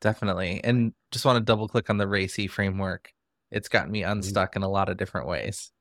Definitely. 0.00 0.60
And 0.62 0.92
just 1.10 1.24
want 1.24 1.36
to 1.36 1.40
double 1.40 1.68
click 1.68 1.90
on 1.90 1.96
the 1.98 2.06
RACI 2.06 2.48
framework. 2.48 3.12
It's 3.50 3.68
gotten 3.68 3.90
me 3.90 4.02
Mm-hmm. 4.02 4.12
unstuck 4.12 4.56
in 4.56 4.62
a 4.62 4.68
lot 4.68 4.88
of 4.88 4.96
different 4.96 5.26
ways. 5.26 5.72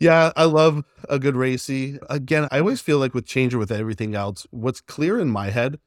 Yeah, 0.00 0.32
I 0.34 0.44
love 0.44 0.82
a 1.10 1.18
good 1.18 1.34
RACI. 1.34 1.98
Again, 2.08 2.48
I 2.50 2.58
always 2.60 2.80
feel 2.80 2.98
like 2.98 3.12
with 3.12 3.26
change 3.26 3.54
or 3.54 3.58
with 3.58 3.70
everything 3.70 4.14
else, 4.14 4.46
what's 4.50 4.80
clear 4.80 5.18
in 5.18 5.28
my 5.28 5.50
head 5.50 5.78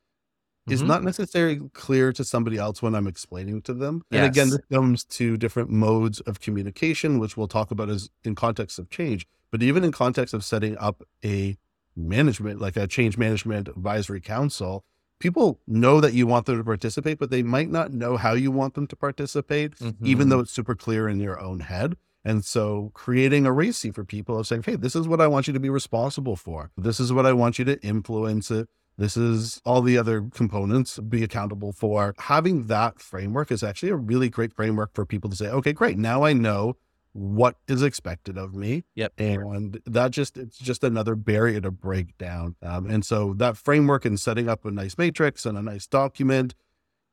is 0.69 0.83
Mhm. 0.83 0.87
not 0.87 1.03
necessarily 1.03 1.61
clear 1.73 2.13
to 2.13 2.23
somebody 2.25 2.57
else 2.57 2.81
when 2.81 2.95
I'm 2.95 3.07
explaining 3.07 3.61
to 3.63 3.73
them. 3.73 4.03
And 4.11 4.23
again, 4.25 4.49
this 4.51 4.61
comes 4.71 5.05
to 5.05 5.37
different 5.37 5.69
modes 5.71 6.21
of 6.21 6.39
communication, 6.41 7.19
which 7.19 7.37
we'll 7.37 7.47
talk 7.49 7.71
about 7.71 7.89
as 7.89 8.09
in 8.23 8.35
context 8.35 8.79
of 8.79 8.89
change, 8.89 9.27
but 9.51 9.63
even 9.63 9.83
in 9.83 9.91
context 9.91 10.33
of 10.33 10.43
setting 10.45 10.77
up 10.79 11.03
a 11.25 11.57
management, 11.95 12.61
like 12.61 12.77
a 12.77 12.87
change 12.87 13.17
management 13.17 13.67
advisory 13.69 14.21
council, 14.21 14.85
people 15.19 15.61
know 15.67 16.01
that 16.01 16.13
you 16.13 16.27
want 16.27 16.45
them 16.47 16.57
to 16.57 16.63
participate, 16.65 17.19
but 17.19 17.31
they 17.31 17.43
might 17.43 17.69
not 17.69 17.93
know 17.93 18.17
how 18.17 18.33
you 18.33 18.51
want 18.51 18.75
them 18.75 18.87
to 18.87 18.95
participate, 18.95 19.73
even 20.03 20.29
Mhm. 20.29 20.29
though 20.29 20.41
it's 20.41 20.51
super 20.51 20.75
clear 20.75 21.09
in 21.09 21.19
your 21.19 21.39
own 21.39 21.61
head. 21.61 21.97
And 22.25 22.45
so 22.45 22.91
creating 22.93 23.45
a 23.45 23.51
RACI 23.51 23.93
for 23.93 24.05
people 24.05 24.39
of 24.39 24.47
saying, 24.47 24.63
hey, 24.63 24.75
this 24.75 24.95
is 24.95 25.07
what 25.07 25.19
I 25.19 25.27
want 25.27 25.47
you 25.47 25.53
to 25.53 25.59
be 25.59 25.69
responsible 25.69 26.35
for. 26.35 26.71
This 26.77 26.99
is 26.99 27.11
what 27.11 27.25
I 27.25 27.33
want 27.33 27.59
you 27.59 27.65
to 27.65 27.81
influence 27.81 28.49
it. 28.49 28.69
This 28.97 29.17
is 29.17 29.59
all 29.65 29.81
the 29.81 29.97
other 29.97 30.21
components 30.33 30.99
be 30.99 31.23
accountable 31.23 31.71
for. 31.71 32.13
Having 32.19 32.67
that 32.67 32.99
framework 32.99 33.51
is 33.51 33.63
actually 33.63 33.89
a 33.89 33.95
really 33.95 34.29
great 34.29 34.53
framework 34.53 34.93
for 34.93 35.05
people 35.05 35.29
to 35.31 35.35
say, 35.35 35.47
okay, 35.47 35.73
great. 35.73 35.97
Now 35.97 36.23
I 36.23 36.33
know 36.33 36.77
what 37.13 37.57
is 37.67 37.83
expected 37.83 38.37
of 38.37 38.55
me. 38.55 38.83
Yep. 38.95 39.13
And 39.17 39.81
that 39.85 40.11
just, 40.11 40.37
it's 40.37 40.57
just 40.57 40.83
another 40.83 41.15
barrier 41.15 41.61
to 41.61 41.71
break 41.71 42.17
down. 42.17 42.55
Um, 42.61 42.89
and 42.89 43.05
so 43.05 43.33
that 43.35 43.57
framework 43.57 44.05
and 44.05 44.19
setting 44.19 44.49
up 44.49 44.65
a 44.65 44.71
nice 44.71 44.97
matrix 44.97 45.45
and 45.45 45.57
a 45.57 45.61
nice 45.61 45.87
document, 45.87 46.55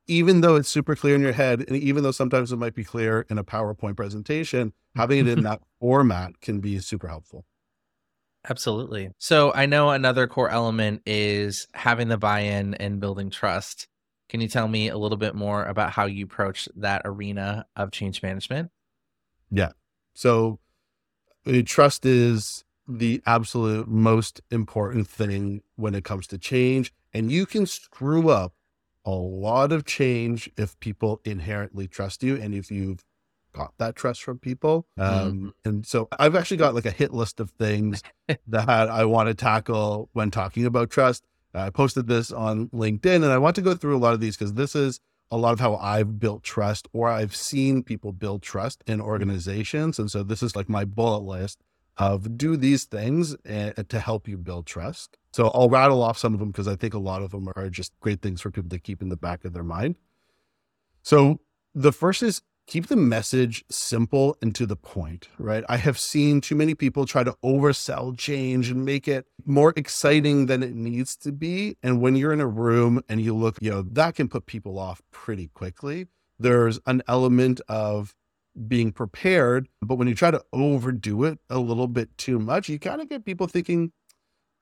even 0.07 0.41
though 0.41 0.57
it's 0.57 0.69
super 0.69 0.97
clear 0.97 1.15
in 1.15 1.21
your 1.21 1.33
head, 1.33 1.65
and 1.69 1.77
even 1.77 2.03
though 2.03 2.11
sometimes 2.11 2.53
it 2.53 2.57
might 2.57 2.75
be 2.75 2.85
clear 2.85 3.27
in 3.29 3.39
a 3.39 3.45
PowerPoint 3.45 3.97
presentation, 3.97 4.73
having 4.97 5.19
it 5.19 5.29
in 5.29 5.43
that 5.45 5.61
format 5.79 6.41
can 6.41 6.61
be 6.61 6.79
super 6.81 7.09
helpful. 7.09 7.45
Absolutely. 8.49 9.11
So 9.19 9.53
I 9.53 9.67
know 9.67 9.91
another 9.91 10.27
core 10.27 10.49
element 10.49 11.03
is 11.05 11.69
having 11.75 12.09
the 12.09 12.17
buy-in 12.17 12.75
and 12.75 12.99
building 12.99 13.31
trust. 13.31 13.87
Can 14.29 14.41
you 14.41 14.49
tell 14.49 14.67
me 14.67 14.89
a 14.89 14.97
little 14.97 15.19
bit 15.19 15.35
more 15.35 15.65
about 15.65 15.91
how 15.91 16.07
you 16.07 16.25
approach 16.25 16.69
that 16.77 17.03
arena 17.05 17.67
of 17.77 17.91
change 17.91 18.23
management? 18.23 18.71
Yeah. 19.51 19.73
So 20.15 20.59
uh, 21.47 21.63
trust 21.67 22.07
is 22.07 22.65
the 22.89 23.23
absolute 23.27 23.89
most 23.89 24.41
important 24.51 25.07
thing 25.07 25.63
when 25.77 25.95
it 25.95 26.05
comes 26.05 26.27
to 26.29 26.39
change. 26.39 26.93
And 27.13 27.31
you 27.31 27.45
can 27.45 27.67
screw 27.67 28.31
up 28.31 28.55
a 29.05 29.11
lot 29.11 29.73
of 29.73 29.85
change 29.85 30.51
if 30.57 30.79
people 30.81 31.21
inherently 31.25 31.89
trust 31.89 32.23
you 32.23 32.37
and 32.37 32.55
if 32.55 32.71
you've 32.71 33.05
got 33.53 33.73
that 33.79 33.97
trust 33.97 34.23
from 34.23 34.39
people. 34.39 34.87
Um, 34.97 35.55
And 35.65 35.85
so 35.87 36.09
I've 36.19 36.37
actually 36.37 36.59
got 36.59 36.75
like 36.75 36.87
a 36.87 36.91
hit 36.91 37.13
list 37.13 37.41
of 37.41 37.51
things 37.51 38.03
that 38.47 38.69
I 38.69 39.05
want 39.05 39.29
to 39.29 39.35
tackle 39.35 40.09
when 40.13 40.31
talking 40.31 40.65
about 40.67 40.91
trust. 40.91 41.25
I 41.53 41.71
posted 41.71 42.07
this 42.07 42.31
on 42.31 42.69
LinkedIn 42.69 43.17
and 43.17 43.27
I 43.27 43.39
want 43.39 43.57
to 43.57 43.63
go 43.63 43.75
through 43.75 43.97
a 43.97 43.99
lot 43.99 44.15
of 44.15 44.21
these 44.21 44.37
because 44.37 44.55
this 44.55 44.77
is 44.77 45.01
a 45.33 45.37
lot 45.37 45.53
of 45.53 45.61
how 45.61 45.77
I've 45.77 46.21
built 46.21 46.43
trust 46.43 46.87
or 46.93 47.09
I've 47.09 47.35
seen 47.35 47.83
people 47.83 48.13
build 48.13 48.43
trust 48.43 48.85
in 48.87 49.01
organizations. 49.01 49.99
And 49.99 50.11
so 50.11 50.23
this 50.23 50.43
is 50.43 50.55
like 50.55 50.69
my 50.69 50.85
bullet 50.85 51.23
list 51.25 51.61
of 52.01 52.39
do 52.39 52.57
these 52.57 52.85
things 52.85 53.37
and, 53.45 53.75
eh, 53.77 53.83
to 53.89 54.01
help 54.01 54.27
you 54.27 54.39
build 54.39 54.67
trust. 54.67 55.19
So 55.33 55.49
I'll 55.49 55.69
rattle 55.69 56.03
off 56.03 56.17
some 56.17 56.33
of 56.33 56.41
them 56.41 56.51
because 56.51 56.67
I 56.67 56.75
think 56.75 56.95
a 56.95 56.99
lot 56.99 57.23
of 57.23 57.31
them 57.31 57.49
are 57.55 57.69
just 57.69 57.93
great 58.01 58.23
things 58.23 58.41
for 58.41 58.51
people 58.51 58.71
to 58.71 58.79
keep 58.79 59.03
in 59.03 59.11
the 59.11 59.17
back 59.17 59.45
of 59.45 59.53
their 59.53 59.63
mind. 59.63 59.97
So 61.03 61.41
the 61.75 61.93
first 61.93 62.23
is 62.23 62.41
keep 62.67 62.87
the 62.87 62.97
message 62.97 63.65
simple 63.69 64.37
and 64.41 64.55
to 64.55 64.65
the 64.65 64.77
point, 64.77 65.29
right? 65.39 65.63
I 65.69 65.77
have 65.77 65.99
seen 65.99 66.41
too 66.41 66.55
many 66.55 66.75
people 66.75 67.05
try 67.05 67.23
to 67.23 67.37
oversell 67.45 68.17
change 68.17 68.71
and 68.71 68.85
make 68.85 69.07
it 69.07 69.27
more 69.45 69.75
exciting 69.77 70.47
than 70.47 70.63
it 70.63 70.75
needs 70.75 71.17
to 71.17 71.33
be. 71.33 71.77
And 71.83 72.01
when 72.01 72.17
you're 72.17 72.33
in 72.33 72.41
a 72.41 72.47
room 72.47 73.03
and 73.11 73.21
you 73.21 73.35
look, 73.37 73.59
you 73.61 73.71
know, 73.71 73.83
that 73.83 74.15
can 74.15 74.29
put 74.29 74.47
people 74.47 74.79
off 74.79 75.03
pretty 75.11 75.49
quickly. 75.49 76.07
There's 76.39 76.81
an 76.87 77.03
element 77.07 77.61
of 77.69 78.15
being 78.69 78.93
prepared, 78.93 79.69
but 79.81 79.97
when 79.97 80.09
you 80.09 80.15
try 80.15 80.31
to 80.31 80.45
overdo 80.53 81.25
it 81.25 81.39
a 81.49 81.59
little 81.59 81.87
bit 81.87 82.17
too 82.19 82.39
much, 82.39 82.69
you 82.69 82.79
kind 82.79 83.01
of 83.01 83.09
get 83.09 83.25
people 83.25 83.47
thinking, 83.47 83.93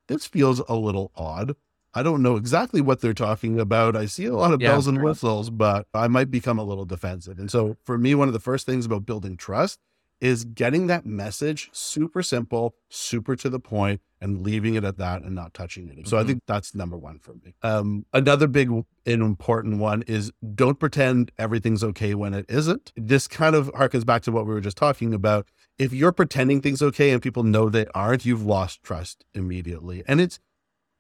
this 0.08 0.26
feels 0.26 0.60
a 0.68 0.74
little 0.74 1.10
odd. 1.14 1.54
I 1.94 2.02
don't 2.02 2.22
know 2.22 2.36
exactly 2.36 2.80
what 2.80 3.00
they're 3.00 3.14
talking 3.14 3.58
about. 3.58 3.96
I 3.96 4.06
see 4.06 4.26
a 4.26 4.34
lot 4.34 4.52
of 4.52 4.60
yeah, 4.60 4.68
bells 4.68 4.86
and 4.86 5.02
whistles, 5.02 5.50
but 5.50 5.86
I 5.94 6.06
might 6.06 6.30
become 6.30 6.58
a 6.58 6.64
little 6.64 6.84
defensive. 6.84 7.38
And 7.38 7.50
so 7.50 7.76
for 7.84 7.96
me, 7.96 8.14
one 8.14 8.28
of 8.28 8.34
the 8.34 8.40
first 8.40 8.66
things 8.66 8.86
about 8.86 9.06
building 9.06 9.36
trust 9.36 9.80
is 10.20 10.44
getting 10.44 10.86
that 10.88 11.06
message 11.06 11.70
super 11.72 12.22
simple, 12.22 12.74
super 12.88 13.36
to 13.36 13.48
the 13.48 13.60
point, 13.60 14.00
and 14.20 14.42
leaving 14.42 14.74
it 14.74 14.84
at 14.84 14.98
that 14.98 15.22
and 15.22 15.34
not 15.34 15.54
touching 15.54 15.88
it. 15.88 16.08
So 16.08 16.16
mm-hmm. 16.16 16.24
I 16.24 16.26
think 16.26 16.42
that's 16.46 16.74
number 16.74 16.96
one 16.96 17.18
for 17.18 17.34
me. 17.34 17.54
Um, 17.62 18.04
another 18.12 18.48
big 18.48 18.68
and 18.68 18.86
important 19.22 19.78
one 19.78 20.02
is 20.02 20.32
don't 20.54 20.78
pretend 20.78 21.30
everything's 21.38 21.84
okay 21.84 22.14
when 22.14 22.34
it 22.34 22.46
isn't. 22.48 22.92
This 22.96 23.28
kind 23.28 23.54
of 23.54 23.72
harkens 23.72 24.04
back 24.04 24.22
to 24.22 24.32
what 24.32 24.46
we 24.46 24.54
were 24.54 24.60
just 24.60 24.76
talking 24.76 25.14
about. 25.14 25.46
If 25.78 25.92
you're 25.92 26.12
pretending 26.12 26.60
things 26.60 26.82
okay 26.82 27.10
and 27.10 27.22
people 27.22 27.44
know 27.44 27.68
they 27.68 27.86
aren't, 27.94 28.24
you've 28.24 28.44
lost 28.44 28.82
trust 28.82 29.24
immediately. 29.34 30.02
And 30.08 30.20
it's 30.20 30.40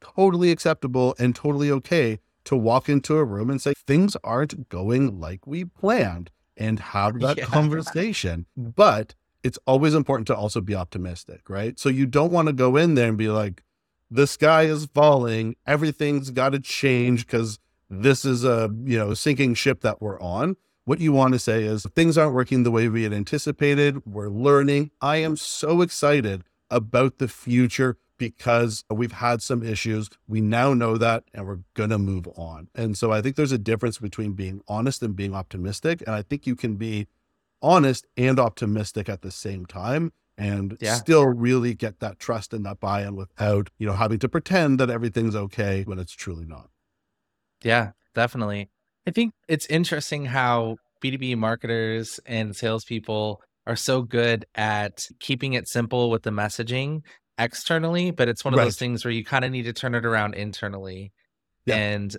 totally 0.00 0.52
acceptable 0.52 1.16
and 1.18 1.34
totally 1.34 1.70
okay 1.72 2.20
to 2.44 2.56
walk 2.56 2.88
into 2.88 3.16
a 3.16 3.24
room 3.24 3.50
and 3.50 3.60
say 3.60 3.74
things 3.86 4.16
aren't 4.22 4.68
going 4.68 5.20
like 5.20 5.46
we 5.46 5.64
planned 5.64 6.30
and 6.58 6.78
have 6.80 7.20
that 7.20 7.38
yeah. 7.38 7.44
conversation. 7.44 8.46
But 8.56 9.14
it's 9.42 9.58
always 9.66 9.94
important 9.94 10.26
to 10.26 10.36
also 10.36 10.60
be 10.60 10.74
optimistic, 10.74 11.48
right? 11.48 11.78
So 11.78 11.88
you 11.88 12.06
don't 12.06 12.32
want 12.32 12.48
to 12.48 12.52
go 12.52 12.76
in 12.76 12.94
there 12.94 13.08
and 13.08 13.16
be 13.16 13.28
like, 13.28 13.62
the 14.10 14.26
sky 14.26 14.62
is 14.62 14.86
falling, 14.86 15.56
everything's 15.66 16.30
got 16.30 16.50
to 16.50 16.60
change 16.60 17.26
because 17.26 17.58
this 17.90 18.24
is 18.24 18.44
a 18.44 18.70
you 18.84 18.98
know 18.98 19.14
sinking 19.14 19.54
ship 19.54 19.80
that 19.82 20.00
we're 20.00 20.20
on. 20.20 20.56
What 20.84 21.00
you 21.00 21.12
want 21.12 21.34
to 21.34 21.38
say 21.38 21.64
is 21.64 21.86
things 21.94 22.16
aren't 22.16 22.34
working 22.34 22.62
the 22.62 22.70
way 22.70 22.88
we 22.88 23.02
had 23.02 23.12
anticipated. 23.12 24.06
We're 24.06 24.30
learning. 24.30 24.90
I 25.02 25.16
am 25.18 25.36
so 25.36 25.82
excited 25.82 26.44
about 26.70 27.18
the 27.18 27.28
future 27.28 27.98
because 28.18 28.84
we've 28.90 29.12
had 29.12 29.40
some 29.40 29.62
issues. 29.62 30.10
We 30.26 30.40
now 30.40 30.74
know 30.74 30.96
that 30.98 31.24
and 31.32 31.46
we're 31.46 31.60
going 31.74 31.90
to 31.90 31.98
move 31.98 32.28
on. 32.36 32.68
And 32.74 32.98
so 32.98 33.12
I 33.12 33.22
think 33.22 33.36
there's 33.36 33.52
a 33.52 33.58
difference 33.58 33.98
between 33.98 34.32
being 34.32 34.60
honest 34.68 35.02
and 35.02 35.16
being 35.16 35.34
optimistic. 35.34 36.02
And 36.06 36.14
I 36.14 36.22
think 36.22 36.46
you 36.46 36.56
can 36.56 36.76
be 36.76 37.06
honest 37.62 38.06
and 38.16 38.38
optimistic 38.38 39.08
at 39.08 39.22
the 39.22 39.30
same 39.30 39.66
time 39.66 40.12
and 40.36 40.76
yeah. 40.80 40.94
still 40.94 41.26
really 41.26 41.74
get 41.74 41.98
that 42.00 42.18
trust 42.18 42.52
and 42.54 42.64
that 42.64 42.78
buy-in 42.78 43.16
without, 43.16 43.70
you 43.78 43.86
know, 43.86 43.94
having 43.94 44.18
to 44.20 44.28
pretend 44.28 44.78
that 44.78 44.90
everything's 44.90 45.34
okay 45.34 45.82
when 45.84 45.98
it's 45.98 46.12
truly 46.12 46.44
not. 46.44 46.68
Yeah, 47.62 47.92
definitely. 48.14 48.70
I 49.06 49.10
think 49.10 49.32
it's 49.48 49.66
interesting 49.66 50.26
how 50.26 50.76
B2B 51.02 51.36
marketers 51.36 52.20
and 52.26 52.54
salespeople 52.54 53.40
are 53.66 53.76
so 53.76 54.02
good 54.02 54.46
at 54.54 55.06
keeping 55.20 55.54
it 55.54 55.68
simple 55.68 56.10
with 56.10 56.22
the 56.22 56.30
messaging 56.30 57.02
externally, 57.38 58.10
but 58.10 58.28
it's 58.28 58.44
one 58.44 58.54
of 58.54 58.58
right. 58.58 58.64
those 58.64 58.76
things 58.76 59.04
where 59.04 59.12
you 59.12 59.24
kind 59.24 59.44
of 59.44 59.50
need 59.50 59.64
to 59.64 59.72
turn 59.72 59.94
it 59.94 60.04
around 60.04 60.34
internally. 60.34 61.12
Yeah. 61.64 61.76
And 61.76 62.16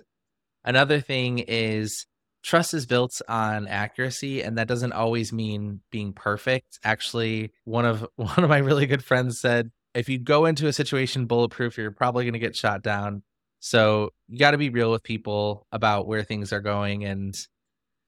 another 0.64 1.00
thing 1.00 1.40
is 1.40 2.06
trust 2.42 2.72
is 2.72 2.86
built 2.86 3.20
on 3.28 3.68
accuracy 3.68 4.42
and 4.42 4.56
that 4.56 4.66
doesn't 4.66 4.92
always 4.92 5.32
mean 5.32 5.80
being 5.90 6.12
perfect. 6.12 6.78
Actually, 6.84 7.52
one 7.64 7.84
of 7.84 8.06
one 8.16 8.42
of 8.42 8.48
my 8.48 8.58
really 8.58 8.86
good 8.86 9.04
friends 9.04 9.40
said 9.40 9.70
if 9.94 10.08
you 10.08 10.18
go 10.18 10.46
into 10.46 10.66
a 10.66 10.72
situation 10.72 11.26
bulletproof, 11.26 11.76
you're 11.76 11.90
probably 11.90 12.24
going 12.24 12.34
to 12.34 12.38
get 12.38 12.56
shot 12.56 12.82
down. 12.82 13.22
So, 13.62 14.10
you 14.28 14.38
got 14.38 14.52
to 14.52 14.58
be 14.58 14.70
real 14.70 14.90
with 14.90 15.02
people 15.02 15.66
about 15.70 16.06
where 16.06 16.22
things 16.22 16.52
are 16.52 16.62
going 16.62 17.04
and 17.04 17.36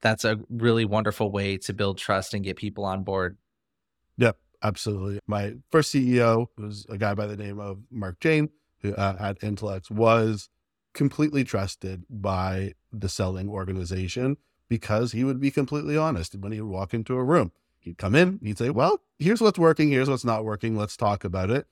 that's 0.00 0.24
a 0.24 0.40
really 0.50 0.84
wonderful 0.84 1.30
way 1.30 1.58
to 1.58 1.72
build 1.72 1.98
trust 1.98 2.34
and 2.34 2.42
get 2.42 2.56
people 2.56 2.84
on 2.84 3.04
board. 3.04 3.38
Absolutely. 4.62 5.18
My 5.26 5.54
first 5.70 5.92
CEO 5.92 6.46
was 6.56 6.86
a 6.88 6.96
guy 6.96 7.14
by 7.14 7.26
the 7.26 7.36
name 7.36 7.58
of 7.58 7.78
Mark 7.90 8.20
Jane, 8.20 8.50
who 8.80 8.94
uh, 8.94 9.16
at 9.18 9.42
Intellect 9.42 9.90
was 9.90 10.48
completely 10.94 11.42
trusted 11.42 12.04
by 12.08 12.74
the 12.92 13.08
selling 13.08 13.48
organization 13.48 14.36
because 14.68 15.12
he 15.12 15.24
would 15.24 15.40
be 15.40 15.50
completely 15.50 15.96
honest 15.96 16.34
when 16.36 16.52
he 16.52 16.60
would 16.60 16.70
walk 16.70 16.94
into 16.94 17.14
a 17.16 17.24
room. 17.24 17.52
He'd 17.78 17.98
come 17.98 18.14
in, 18.14 18.38
he'd 18.42 18.58
say, 18.58 18.70
Well, 18.70 19.00
here's 19.18 19.40
what's 19.40 19.58
working, 19.58 19.90
here's 19.90 20.08
what's 20.08 20.24
not 20.24 20.44
working, 20.44 20.76
let's 20.76 20.96
talk 20.96 21.24
about 21.24 21.50
it. 21.50 21.66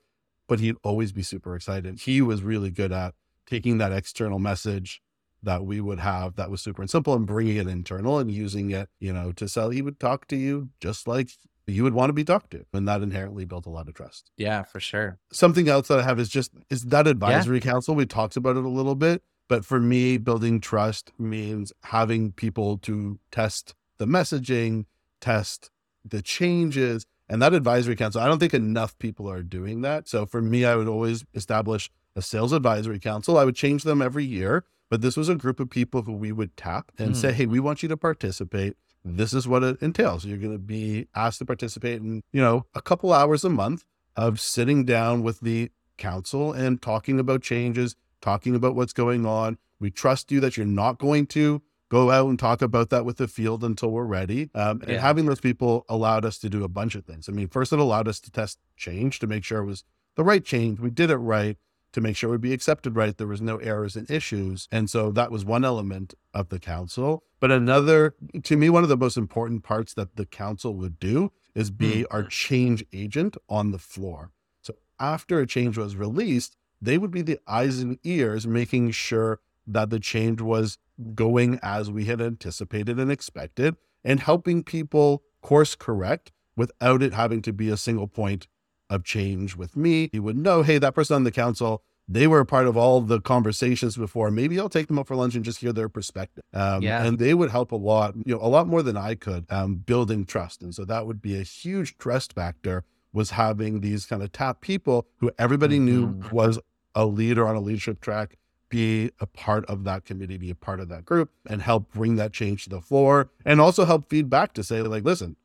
But 0.49 0.59
he'd 0.59 0.77
always 0.83 1.13
be 1.13 1.23
super 1.23 1.55
excited. 1.55 2.01
He 2.01 2.21
was 2.21 2.43
really 2.43 2.71
good 2.71 2.91
at 2.91 3.15
taking 3.47 3.79
that 3.79 3.93
external 3.93 4.41
message 4.41 5.01
that 5.43 5.65
we 5.65 5.81
would 5.81 6.01
have 6.01 6.37
that 6.37 6.51
was 6.51 6.61
super 6.61 6.83
and 6.83 6.91
simple 6.91 7.15
and 7.15 7.27
bringing 7.27 7.57
it 7.57 7.69
internal 7.69 8.19
and 8.19 8.31
using 8.31 8.71
it, 8.71 8.89
you 8.99 9.13
know, 9.13 9.33
to 9.33 9.49
sell. 9.49 9.71
He 9.71 9.81
would 9.81 10.01
talk 10.01 10.27
to 10.29 10.37
you 10.37 10.71
just 10.81 11.07
like 11.07 11.31
you 11.71 11.83
would 11.83 11.95
want 11.95 12.11
to 12.11 12.15
be 12.15 12.25
talked 12.25 12.51
to. 12.53 12.65
And 12.73 12.87
that 12.89 13.03
inherently 13.03 13.45
built 13.45 13.67
a 13.67 13.71
lot 13.71 13.89
of 13.89 13.95
trust. 13.95 14.31
Yeah, 14.37 14.63
for 14.63 14.81
sure. 14.81 15.19
Something 15.33 15.69
else 15.69 15.89
that 15.89 16.01
I 16.01 16.03
have 16.03 16.19
is 16.19 16.29
just 16.29 16.53
is 16.69 16.85
that 16.85 17.07
advisory 17.07 17.59
yeah. 17.59 17.73
council. 17.73 17.95
We 17.95 18.07
talked 18.07 18.37
about 18.37 18.57
it 18.57 18.65
a 18.65 18.69
little 18.69 18.95
bit, 18.95 19.23
but 19.49 19.65
for 19.65 19.81
me, 19.81 20.17
building 20.19 20.61
trust 20.61 21.13
means 21.19 21.73
having 21.85 22.33
people 22.33 22.79
to 22.79 23.19
test 23.31 23.75
the 23.99 24.07
messaging, 24.07 24.87
test 25.21 25.71
the 26.05 26.23
changes. 26.23 27.07
And 27.29 27.41
that 27.43 27.55
advisory 27.55 27.97
council, 27.97 28.21
I 28.21 28.27
don't 28.27 28.41
think 28.41 28.55
enough 28.55 28.99
people 28.99 29.31
are 29.31 29.43
doing 29.43 29.83
that. 29.83 30.09
So 30.09 30.27
for 30.27 30.43
me, 30.43 30.65
I 30.65 30.75
would 30.75 30.89
always 30.89 31.25
establish 31.35 31.91
a 32.17 32.23
sales 32.23 32.53
advisory 32.53 32.99
council. 32.99 33.39
I 33.39 33.45
would 33.45 33.55
change 33.55 33.85
them 33.85 34.03
every 34.03 34.25
year, 34.25 34.65
but 34.89 35.01
this 35.01 35.17
was 35.17 35.29
a 35.29 35.37
group 35.37 35.61
of 35.61 35.71
people 35.71 36.03
who 36.03 36.13
we 36.13 36.33
would 36.33 36.57
tap 36.57 36.91
and 36.99 37.13
mm. 37.13 37.17
say, 37.17 37.33
hey, 37.33 37.47
we 37.47 37.61
want 37.61 37.83
you 37.83 37.89
to 37.89 37.97
participate 37.97 38.77
this 39.05 39.33
is 39.33 39.49
what 39.49 39.63
it 39.63 39.81
entails. 39.81 40.25
You're 40.25 40.39
going 40.39 40.53
to 40.53 40.59
be 40.59 41.09
asked 41.15 41.39
to 41.39 41.45
participate 41.45 42.01
in, 42.01 42.23
you 42.33 42.41
know, 42.41 42.67
a 42.75 42.83
couple 42.83 43.13
hours 43.13 43.45
a 43.45 43.51
month 43.51 43.85
of 44.17 44.41
sitting 44.41 44.85
down 44.85 45.23
with 45.23 45.41
the 45.41 45.71
council 45.97 46.53
and 46.53 46.81
talking 46.81 47.19
about 47.19 47.43
changes, 47.43 47.97
talking 48.21 48.55
about 48.55 48.75
what's 48.75 48.93
going 48.93 49.25
on. 49.25 49.59
We 49.79 49.91
trust 49.91 50.31
you 50.31 50.41
that 50.41 50.57
you're 50.57 50.67
not 50.67 50.99
going 50.99 51.27
to 51.29 51.63
go 51.89 52.11
out 52.11 52.29
and 52.29 52.39
talk 52.39 52.63
about 52.63 52.91
that 52.91 53.05
with 53.05 53.17
the 53.17 53.27
field 53.27 53.65
until 53.65 53.91
we're 53.91 54.05
ready. 54.05 54.51
Um, 54.55 54.81
and 54.83 54.93
yeah. 54.93 55.01
having 55.01 55.27
those 55.27 55.41
people 55.41 55.85
allowed 55.89 56.25
us 56.25 56.39
to 56.39 56.49
do 56.49 56.63
a 56.63 56.69
bunch 56.69 56.95
of 56.95 57.05
things. 57.05 57.29
I 57.29 57.33
mean, 57.33 57.49
first, 57.49 57.73
it 57.73 57.79
allowed 57.79 58.09
us 58.09 58.21
to 58.21 58.31
test 58.31 58.59
change 58.77 59.19
to 59.21 59.27
make 59.27 59.45
sure 59.45 59.61
it 59.61 59.67
was 59.67 59.85
the 60.15 60.25
right 60.25 60.45
change. 60.45 60.79
We 60.79 60.91
did 60.91 61.11
it 61.11 61.17
right 61.17 61.57
to 61.93 62.01
make 62.01 62.17
sure 62.17 62.29
it 62.29 62.33
would 62.33 62.41
be 62.41 62.53
accepted 62.53 62.97
right. 62.97 63.17
There 63.17 63.27
was 63.27 63.41
no 63.41 63.57
errors 63.59 63.97
and 63.97 64.11
issues. 64.11 64.69
And 64.71 64.89
so 64.89 65.11
that 65.13 65.31
was 65.31 65.45
one 65.45 65.65
element 65.65 66.15
of 66.33 66.49
the 66.49 66.59
council. 66.59 67.25
But 67.41 67.51
another, 67.51 68.15
to 68.43 68.57
me, 68.57 68.71
one 68.71 68.83
of 68.83 68.89
the 68.89 68.97
most 68.97 69.17
important 69.17 69.63
parts 69.63 69.95
that 69.95 70.17
the 70.17 70.27
council 70.27 70.75
would 70.75 70.99
do 70.99 71.33
is 71.55 71.71
be 71.71 72.03
mm-hmm. 72.03 72.15
our 72.17 72.23
change 72.25 72.85
agent 72.93 73.37
on 73.49 73.73
the 73.73 73.79
floor. 73.79 74.31
So 74.63 74.75
after 74.99 75.41
a 75.41 75.47
change 75.47 75.77
was 75.77 75.97
released, 75.97 76.57
they 76.81 76.97
would 76.97 77.11
be 77.11 77.23
the 77.23 77.39
eyes 77.47 77.81
and 77.81 77.99
ears 78.05 78.47
making 78.47 78.93
sure 78.93 79.41
that 79.67 79.91
the 79.91 80.01
change 80.01 80.41
was 80.41 80.79
going 81.15 81.59
as 81.63 81.91
we 81.91 82.05
had 82.07 82.21
anticipated 82.21 82.99
and 82.99 83.11
expected 83.11 83.77
and 84.05 84.21
helping 84.21 84.63
people 84.63 85.23
course 85.43 85.75
correct 85.75 86.33
without 86.57 87.03
it 87.03 87.15
having 87.15 87.43
to 87.43 87.53
be 87.53 87.69
a 87.69 87.77
single 87.77 88.07
point 88.07 88.47
of 88.91 89.05
change 89.05 89.57
with 89.57 89.77
me. 89.77 90.11
He 90.13 90.21
would 90.21 90.37
know, 90.37 90.63
hey, 90.63 90.77
that 90.79 90.95
person 90.95 91.17
on 91.17 91.25
the 91.25 91.31
council, 91.31 91.83
they 92.07 92.27
were 92.27 92.41
a 92.41 92.47
part 92.47 92.67
of 92.67 92.77
all 92.77 93.01
the 93.01 93.21
conversations 93.21 93.97
before. 93.97 94.31
Maybe 94.31 94.59
I'll 94.59 94.69
take 94.69 94.89
them 94.89 94.99
up 94.99 95.07
for 95.07 95.17
lunch 95.17 95.37
and 95.37 95.45
just 95.45 95.61
hear 95.61 95.73
their 95.73 95.89
perspective. 95.89 96.45
Um, 96.53 96.83
yeah. 96.83 97.05
And 97.05 97.19
they 97.19 97.33
would 97.33 97.51
help 97.51 97.73
a 97.73 97.77
lot, 97.77 98.15
you 98.27 98.35
know, 98.35 98.41
a 98.43 98.49
lot 98.49 98.67
more 98.67 98.83
than 98.83 98.97
I 98.97 99.15
could 99.15 99.47
um, 99.49 99.77
building 99.77 100.27
trust. 100.27 100.61
And 100.61 100.75
so 100.75 100.85
that 100.85 101.07
would 101.07 101.23
be 101.23 101.39
a 101.39 101.45
huge 101.45 101.97
trust 101.97 102.35
factor 102.35 102.85
was 103.13 103.31
having 103.31 103.81
these 103.81 104.07
kind 104.07 104.23
of 104.23 104.33
top 104.33 104.61
people 104.61 105.07
who 105.19 105.31
everybody 105.39 105.77
mm-hmm. 105.77 106.21
knew 106.21 106.31
was 106.33 106.59
a 106.95 107.07
leader 107.07 107.47
on 107.47 107.57
a 107.57 107.61
leadership 107.61 108.01
track 108.01 108.37
be 108.69 109.11
a 109.19 109.27
part 109.27 109.65
of 109.67 109.85
that 109.85 110.05
committee, 110.05 110.39
be 110.39 110.51
a 110.51 110.55
part 110.55 110.81
of 110.81 110.89
that 110.89 111.05
group 111.05 111.31
and 111.49 111.61
help 111.61 111.93
bring 111.93 112.17
that 112.17 112.33
change 112.33 112.65
to 112.65 112.71
the 112.71 112.81
floor 112.81 113.29
and 113.45 113.61
also 113.61 113.85
help 113.85 114.09
feedback 114.09 114.55
to 114.55 114.63
say 114.63 114.81
like, 114.81 115.05
listen, 115.05 115.37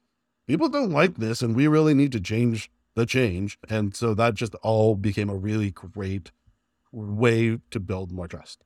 people 0.47 0.69
don't 0.69 0.91
like 0.91 1.15
this 1.15 1.41
and 1.41 1.55
we 1.55 1.67
really 1.67 1.93
need 1.93 2.11
to 2.11 2.21
change 2.21 2.69
the 2.95 3.05
change. 3.05 3.57
And 3.69 3.95
so 3.95 4.13
that 4.13 4.33
just 4.33 4.55
all 4.55 4.95
became 4.95 5.29
a 5.29 5.35
really 5.35 5.71
great 5.71 6.31
way 6.91 7.59
to 7.71 7.79
build 7.79 8.11
more 8.11 8.27
trust. 8.27 8.63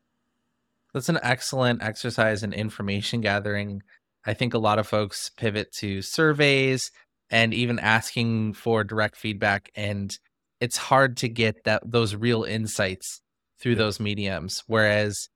That's 0.93 1.09
an 1.09 1.19
excellent 1.21 1.83
exercise 1.83 2.41
in 2.41 2.53
information 2.53 3.21
gathering. 3.21 3.83
I 4.25 4.33
think 4.33 4.53
a 4.53 4.59
lot 4.59 4.79
of 4.79 4.87
folks 4.87 5.29
pivot 5.29 5.71
to 5.73 6.01
surveys 6.01 6.91
and 7.29 7.53
even 7.53 7.79
asking 7.79 8.53
for 8.53 8.83
direct 8.83 9.15
feedback 9.15 9.69
and 9.75 10.17
it's 10.59 10.77
hard 10.77 11.17
to 11.17 11.29
get 11.29 11.63
that 11.63 11.81
those 11.85 12.15
real 12.15 12.43
insights 12.43 13.21
through 13.59 13.73
yeah. 13.73 13.77
those 13.77 13.99
mediums 13.99 14.63
whereas 14.67 15.29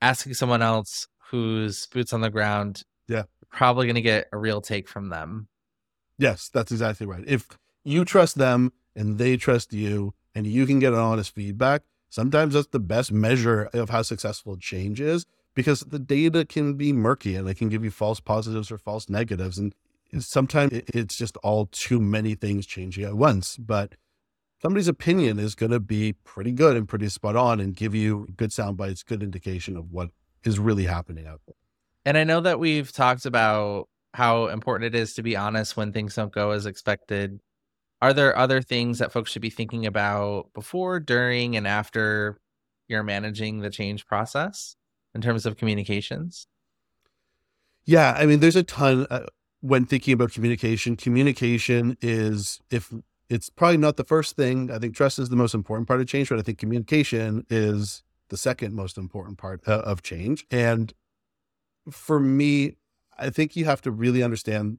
asking 0.00 0.34
someone 0.34 0.62
else 0.62 1.06
who's 1.30 1.86
boots 1.88 2.12
on 2.12 2.20
the 2.20 2.30
ground 2.30 2.82
yeah 3.08 3.24
probably 3.50 3.86
going 3.86 3.94
to 3.94 4.00
get 4.00 4.28
a 4.32 4.38
real 4.38 4.60
take 4.60 4.88
from 4.88 5.08
them 5.08 5.48
yes 6.18 6.48
that's 6.52 6.72
exactly 6.72 7.06
right 7.06 7.24
if 7.26 7.46
you 7.84 8.04
trust 8.04 8.36
them 8.36 8.72
and 8.94 9.18
they 9.18 9.36
trust 9.36 9.72
you 9.72 10.14
and 10.34 10.46
you 10.46 10.66
can 10.66 10.78
get 10.78 10.94
honest 10.94 11.34
feedback 11.34 11.82
sometimes 12.08 12.54
that's 12.54 12.68
the 12.68 12.80
best 12.80 13.12
measure 13.12 13.68
of 13.72 13.90
how 13.90 14.02
successful 14.02 14.56
change 14.56 15.00
is 15.00 15.26
because 15.54 15.80
the 15.80 15.98
data 15.98 16.44
can 16.44 16.74
be 16.74 16.92
murky 16.92 17.34
and 17.34 17.48
it 17.48 17.54
can 17.54 17.68
give 17.68 17.84
you 17.84 17.90
false 17.90 18.20
positives 18.20 18.70
or 18.70 18.78
false 18.78 19.08
negatives 19.08 19.58
and 19.58 19.74
sometimes 20.18 20.70
it's 20.72 21.16
just 21.16 21.36
all 21.38 21.66
too 21.66 22.00
many 22.00 22.34
things 22.34 22.66
changing 22.66 23.04
at 23.04 23.14
once 23.14 23.56
but 23.56 23.94
somebody's 24.60 24.88
opinion 24.88 25.38
is 25.38 25.54
going 25.54 25.72
to 25.72 25.80
be 25.80 26.12
pretty 26.12 26.52
good 26.52 26.76
and 26.76 26.88
pretty 26.88 27.08
spot 27.08 27.36
on 27.36 27.60
and 27.60 27.74
give 27.74 27.94
you 27.94 28.28
good 28.36 28.52
sound 28.52 28.76
bites, 28.76 29.02
good 29.02 29.22
indication 29.22 29.76
of 29.76 29.90
what 29.90 30.10
is 30.44 30.58
really 30.58 30.84
happening 30.84 31.26
out 31.26 31.40
there. 31.46 31.54
And 32.04 32.16
I 32.16 32.24
know 32.24 32.40
that 32.40 32.58
we've 32.58 32.90
talked 32.92 33.26
about 33.26 33.88
how 34.14 34.48
important 34.48 34.94
it 34.94 34.98
is 34.98 35.14
to 35.14 35.22
be 35.22 35.36
honest 35.36 35.76
when 35.76 35.92
things 35.92 36.14
don't 36.14 36.32
go 36.32 36.50
as 36.50 36.66
expected. 36.66 37.40
Are 38.02 38.12
there 38.14 38.36
other 38.36 38.62
things 38.62 38.98
that 38.98 39.12
folks 39.12 39.30
should 39.30 39.42
be 39.42 39.50
thinking 39.50 39.84
about 39.86 40.52
before, 40.54 41.00
during, 41.00 41.56
and 41.56 41.66
after 41.66 42.40
you're 42.88 43.02
managing 43.02 43.60
the 43.60 43.70
change 43.70 44.06
process 44.06 44.76
in 45.14 45.20
terms 45.20 45.44
of 45.46 45.56
communications? 45.56 46.46
Yeah, 47.84 48.14
I 48.16 48.26
mean, 48.26 48.40
there's 48.40 48.56
a 48.56 48.62
ton 48.62 49.06
uh, 49.10 49.26
when 49.60 49.84
thinking 49.84 50.14
about 50.14 50.32
communication. 50.32 50.96
Communication 50.96 51.96
is 52.00 52.60
if 52.70 52.92
it's 53.28 53.48
probably 53.48 53.76
not 53.76 53.96
the 53.96 54.04
first 54.04 54.34
thing. 54.34 54.70
I 54.70 54.78
think 54.78 54.94
trust 54.94 55.18
is 55.18 55.28
the 55.28 55.36
most 55.36 55.54
important 55.54 55.86
part 55.86 56.00
of 56.00 56.06
change, 56.08 56.28
but 56.28 56.38
I 56.38 56.42
think 56.42 56.58
communication 56.58 57.46
is 57.48 58.02
the 58.28 58.36
second 58.36 58.74
most 58.74 58.98
important 58.98 59.38
part 59.38 59.60
uh, 59.66 59.82
of 59.84 60.02
change. 60.02 60.46
And 60.50 60.92
for 61.90 62.18
me, 62.18 62.76
I 63.18 63.30
think 63.30 63.54
you 63.54 63.66
have 63.66 63.82
to 63.82 63.90
really 63.90 64.22
understand 64.22 64.78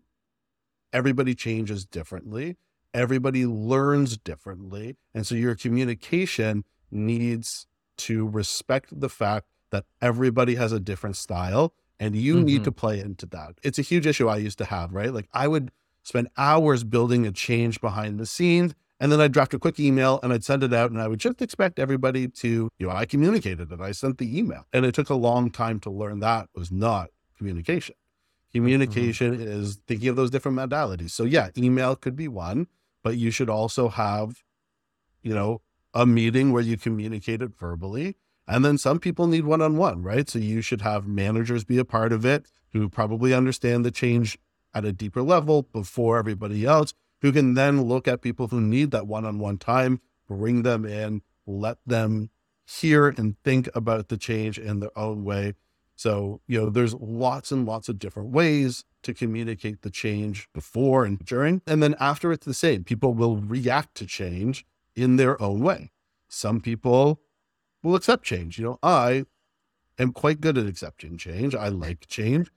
everybody 0.91 1.33
changes 1.33 1.85
differently, 1.85 2.57
everybody 2.93 3.45
learns 3.45 4.17
differently. 4.17 4.97
And 5.13 5.25
so 5.25 5.35
your 5.35 5.55
communication 5.55 6.63
needs 6.89 7.67
to 7.97 8.27
respect 8.27 8.99
the 8.99 9.09
fact 9.09 9.47
that 9.69 9.85
everybody 10.01 10.55
has 10.55 10.71
a 10.71 10.79
different 10.79 11.15
style 11.15 11.73
and 11.99 12.15
you 12.15 12.35
mm-hmm. 12.35 12.45
need 12.45 12.63
to 12.63 12.71
play 12.71 12.99
into 12.99 13.25
that. 13.27 13.59
It's 13.63 13.79
a 13.79 13.83
huge 13.83 14.05
issue 14.07 14.27
I 14.27 14.37
used 14.37 14.57
to 14.57 14.65
have, 14.65 14.91
right? 14.91 15.13
Like 15.13 15.29
I 15.33 15.47
would 15.47 15.71
spend 16.03 16.29
hours 16.37 16.83
building 16.83 17.25
a 17.25 17.31
change 17.31 17.79
behind 17.79 18.19
the 18.19 18.25
scenes. 18.25 18.73
And 18.99 19.11
then 19.11 19.19
I'd 19.19 19.31
draft 19.31 19.53
a 19.53 19.59
quick 19.59 19.79
email 19.79 20.19
and 20.21 20.31
I'd 20.31 20.43
send 20.43 20.63
it 20.63 20.73
out 20.73 20.91
and 20.91 21.01
I 21.01 21.07
would 21.07 21.19
just 21.19 21.41
expect 21.41 21.79
everybody 21.79 22.27
to, 22.27 22.69
you 22.77 22.87
know, 22.87 22.93
I 22.93 23.05
communicated 23.05 23.71
it. 23.71 23.81
I 23.81 23.93
sent 23.93 24.19
the 24.19 24.37
email. 24.37 24.65
And 24.73 24.85
it 24.85 24.93
took 24.93 25.09
a 25.09 25.15
long 25.15 25.49
time 25.49 25.79
to 25.81 25.89
learn 25.89 26.19
that 26.19 26.49
was 26.55 26.71
not 26.71 27.09
communication. 27.37 27.95
Communication 28.51 29.33
mm-hmm. 29.33 29.47
is 29.47 29.79
thinking 29.87 30.09
of 30.09 30.15
those 30.15 30.29
different 30.29 30.57
modalities. 30.57 31.11
So 31.11 31.23
yeah, 31.23 31.49
email 31.57 31.95
could 31.95 32.15
be 32.15 32.27
one, 32.27 32.67
but 33.03 33.17
you 33.17 33.31
should 33.31 33.49
also 33.49 33.89
have, 33.89 34.43
you 35.21 35.33
know, 35.33 35.61
a 35.93 36.05
meeting 36.05 36.51
where 36.51 36.63
you 36.63 36.77
communicate 36.77 37.41
it 37.41 37.57
verbally. 37.57 38.15
And 38.47 38.65
then 38.65 38.77
some 38.77 38.99
people 38.99 39.27
need 39.27 39.45
one 39.45 39.61
on 39.61 39.77
one, 39.77 40.01
right? 40.01 40.29
So 40.29 40.39
you 40.39 40.61
should 40.61 40.81
have 40.81 41.07
managers 41.07 41.63
be 41.63 41.77
a 41.77 41.85
part 41.85 42.11
of 42.11 42.25
it 42.25 42.47
who 42.73 42.89
probably 42.89 43.33
understand 43.33 43.85
the 43.85 43.91
change 43.91 44.37
at 44.73 44.85
a 44.85 44.93
deeper 44.93 45.21
level 45.21 45.63
before 45.63 46.17
everybody 46.17 46.65
else, 46.65 46.93
who 47.21 47.31
can 47.31 47.53
then 47.53 47.83
look 47.83 48.07
at 48.07 48.21
people 48.21 48.47
who 48.47 48.61
need 48.61 48.91
that 48.91 49.07
one 49.07 49.25
on 49.25 49.39
one 49.39 49.57
time, 49.57 50.01
bring 50.27 50.63
them 50.63 50.85
in, 50.85 51.21
let 51.45 51.77
them 51.85 52.29
hear 52.65 53.09
and 53.09 53.35
think 53.43 53.69
about 53.75 54.07
the 54.07 54.17
change 54.17 54.57
in 54.57 54.79
their 54.79 54.97
own 54.97 55.23
way. 55.23 55.53
So, 56.01 56.41
you 56.47 56.59
know, 56.59 56.71
there's 56.71 56.95
lots 56.95 57.51
and 57.51 57.63
lots 57.63 57.87
of 57.87 57.99
different 57.99 58.29
ways 58.29 58.85
to 59.03 59.13
communicate 59.13 59.83
the 59.83 59.91
change 59.91 60.47
before 60.51 61.05
and 61.05 61.19
during. 61.19 61.61
And 61.67 61.83
then 61.83 61.95
after 61.99 62.31
it's 62.31 62.47
the 62.47 62.55
same. 62.55 62.83
People 62.83 63.13
will 63.13 63.37
react 63.37 63.93
to 63.97 64.07
change 64.07 64.65
in 64.95 65.17
their 65.17 65.39
own 65.39 65.59
way. 65.59 65.91
Some 66.27 66.59
people 66.59 67.21
will 67.83 67.93
accept 67.93 68.23
change. 68.23 68.57
You 68.57 68.65
know, 68.65 68.79
I 68.81 69.25
am 69.99 70.11
quite 70.11 70.41
good 70.41 70.57
at 70.57 70.65
accepting 70.65 71.19
change. 71.19 71.53
I 71.53 71.67
like 71.67 72.07
change. 72.07 72.49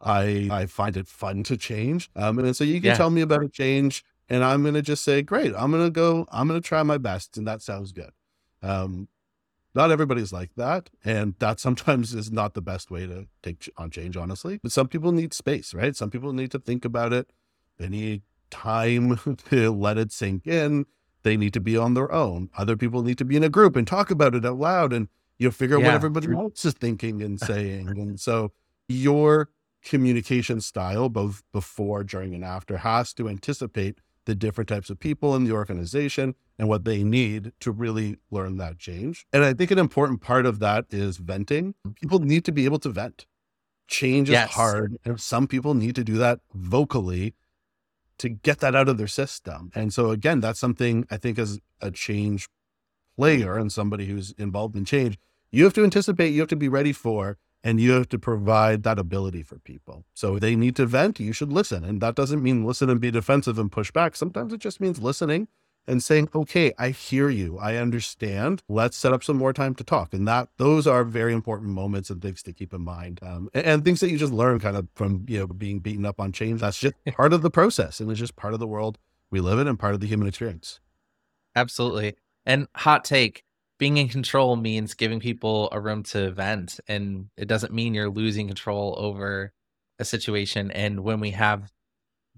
I 0.00 0.48
I 0.52 0.66
find 0.66 0.96
it 0.96 1.08
fun 1.08 1.42
to 1.44 1.56
change. 1.56 2.08
Um, 2.14 2.38
and 2.38 2.54
so 2.54 2.62
you 2.62 2.80
can 2.80 2.90
yeah. 2.90 2.96
tell 2.96 3.10
me 3.10 3.22
about 3.22 3.42
a 3.42 3.48
change, 3.48 4.04
and 4.28 4.44
I'm 4.44 4.62
gonna 4.62 4.80
just 4.80 5.02
say, 5.02 5.22
great. 5.22 5.52
I'm 5.56 5.72
gonna 5.72 5.90
go. 5.90 6.26
I'm 6.30 6.46
gonna 6.46 6.60
try 6.60 6.84
my 6.84 6.98
best, 6.98 7.36
and 7.36 7.48
that 7.48 7.62
sounds 7.62 7.90
good. 7.90 8.10
Um, 8.62 9.08
not 9.74 9.90
everybody's 9.90 10.32
like 10.32 10.54
that, 10.56 10.90
and 11.04 11.34
that 11.38 11.60
sometimes 11.60 12.14
is 12.14 12.30
not 12.30 12.54
the 12.54 12.62
best 12.62 12.90
way 12.90 13.06
to 13.06 13.26
take 13.42 13.70
on 13.76 13.90
change, 13.90 14.16
honestly. 14.16 14.60
But 14.62 14.72
some 14.72 14.88
people 14.88 15.12
need 15.12 15.32
space, 15.32 15.74
right? 15.74 15.96
Some 15.96 16.10
people 16.10 16.32
need 16.32 16.50
to 16.50 16.58
think 16.58 16.84
about 16.84 17.12
it. 17.12 17.30
They 17.78 17.88
need 17.88 18.22
time 18.50 19.18
to 19.50 19.70
let 19.70 19.98
it 19.98 20.12
sink 20.12 20.46
in. 20.46 20.86
They 21.22 21.36
need 21.36 21.54
to 21.54 21.60
be 21.60 21.76
on 21.76 21.94
their 21.94 22.12
own. 22.12 22.50
Other 22.56 22.76
people 22.76 23.02
need 23.02 23.18
to 23.18 23.24
be 23.24 23.36
in 23.36 23.44
a 23.44 23.48
group 23.48 23.76
and 23.76 23.86
talk 23.86 24.10
about 24.10 24.34
it 24.34 24.44
out 24.44 24.58
loud 24.58 24.92
and 24.92 25.08
you 25.38 25.46
know 25.46 25.52
figure 25.52 25.76
out 25.76 25.82
yeah. 25.82 25.88
what 25.88 25.94
everybody 25.94 26.32
else 26.32 26.64
is 26.64 26.74
thinking 26.74 27.22
and 27.22 27.40
saying. 27.50 27.88
and 27.88 28.20
so 28.20 28.52
your 28.88 29.50
communication 29.82 30.60
style, 30.60 31.08
both 31.08 31.42
before, 31.52 32.04
during, 32.04 32.34
and 32.34 32.44
after, 32.44 32.78
has 32.78 33.12
to 33.14 33.28
anticipate 33.28 33.98
the 34.24 34.34
different 34.34 34.68
types 34.68 34.90
of 34.90 35.00
people 35.00 35.34
in 35.34 35.44
the 35.44 35.52
organization 35.52 36.34
and 36.62 36.68
what 36.68 36.84
they 36.84 37.02
need 37.02 37.50
to 37.58 37.72
really 37.72 38.18
learn 38.30 38.56
that 38.56 38.78
change. 38.78 39.26
And 39.32 39.44
I 39.44 39.52
think 39.52 39.72
an 39.72 39.80
important 39.80 40.20
part 40.20 40.46
of 40.46 40.60
that 40.60 40.86
is 40.90 41.16
venting. 41.16 41.74
People 42.00 42.20
need 42.20 42.44
to 42.44 42.52
be 42.52 42.66
able 42.66 42.78
to 42.78 42.88
vent. 42.88 43.26
Change 43.88 44.28
is 44.28 44.34
yes. 44.34 44.52
hard. 44.52 44.96
And 45.04 45.20
some 45.20 45.48
people 45.48 45.74
need 45.74 45.96
to 45.96 46.04
do 46.04 46.18
that 46.18 46.38
vocally 46.54 47.34
to 48.18 48.28
get 48.28 48.60
that 48.60 48.76
out 48.76 48.88
of 48.88 48.96
their 48.96 49.08
system. 49.08 49.72
And 49.74 49.92
so, 49.92 50.10
again, 50.10 50.38
that's 50.38 50.60
something 50.60 51.04
I 51.10 51.16
think 51.16 51.36
as 51.36 51.58
a 51.80 51.90
change 51.90 52.48
player 53.16 53.58
and 53.58 53.72
somebody 53.72 54.06
who's 54.06 54.30
involved 54.38 54.76
in 54.76 54.84
change, 54.84 55.18
you 55.50 55.64
have 55.64 55.74
to 55.74 55.82
anticipate, 55.82 56.28
you 56.28 56.42
have 56.42 56.48
to 56.50 56.54
be 56.54 56.68
ready 56.68 56.92
for 56.92 57.38
and 57.64 57.80
you 57.80 57.90
have 57.90 58.08
to 58.10 58.20
provide 58.20 58.84
that 58.84 59.00
ability 59.00 59.42
for 59.42 59.58
people. 59.58 60.04
So 60.14 60.38
they 60.38 60.54
need 60.54 60.76
to 60.76 60.86
vent, 60.86 61.18
you 61.18 61.32
should 61.32 61.52
listen. 61.52 61.82
And 61.82 62.00
that 62.02 62.14
doesn't 62.14 62.40
mean 62.40 62.64
listen 62.64 62.88
and 62.88 63.00
be 63.00 63.10
defensive 63.10 63.58
and 63.58 63.72
push 63.72 63.90
back. 63.90 64.14
Sometimes 64.14 64.52
it 64.52 64.60
just 64.60 64.80
means 64.80 65.00
listening 65.00 65.48
and 65.86 66.02
saying, 66.02 66.28
okay, 66.34 66.72
I 66.78 66.90
hear 66.90 67.28
you. 67.28 67.58
I 67.58 67.76
understand. 67.76 68.62
Let's 68.68 68.96
set 68.96 69.12
up 69.12 69.24
some 69.24 69.36
more 69.36 69.52
time 69.52 69.74
to 69.76 69.84
talk. 69.84 70.14
And 70.14 70.26
that 70.28 70.48
those 70.56 70.86
are 70.86 71.04
very 71.04 71.32
important 71.32 71.70
moments 71.70 72.10
and 72.10 72.22
things 72.22 72.42
to 72.44 72.52
keep 72.52 72.72
in 72.72 72.82
mind. 72.82 73.20
Um, 73.22 73.48
and, 73.52 73.66
and, 73.66 73.84
things 73.84 74.00
that 74.00 74.10
you 74.10 74.18
just 74.18 74.32
learn 74.32 74.60
kind 74.60 74.76
of 74.76 74.88
from, 74.94 75.26
you 75.28 75.40
know, 75.40 75.46
being 75.46 75.80
beaten 75.80 76.06
up 76.06 76.20
on 76.20 76.32
change. 76.32 76.60
That's 76.60 76.78
just 76.78 76.94
part 77.16 77.32
of 77.32 77.42
the 77.42 77.50
process. 77.50 78.00
And 78.00 78.10
it's 78.10 78.20
just 78.20 78.36
part 78.36 78.54
of 78.54 78.60
the 78.60 78.66
world 78.66 78.98
we 79.30 79.40
live 79.40 79.58
in 79.58 79.66
and 79.66 79.78
part 79.78 79.94
of 79.94 80.00
the 80.00 80.06
human 80.06 80.28
experience. 80.28 80.80
Absolutely. 81.56 82.14
And 82.46 82.68
hot 82.74 83.04
take, 83.04 83.44
being 83.78 83.96
in 83.96 84.08
control 84.08 84.54
means 84.54 84.94
giving 84.94 85.18
people 85.18 85.68
a 85.72 85.80
room 85.80 86.04
to 86.04 86.30
vent 86.30 86.78
and 86.86 87.26
it 87.36 87.48
doesn't 87.48 87.72
mean 87.72 87.94
you're 87.94 88.08
losing 88.08 88.46
control 88.46 88.94
over 88.96 89.52
a 89.98 90.04
situation 90.04 90.70
and 90.70 91.00
when 91.00 91.18
we 91.18 91.32
have 91.32 91.68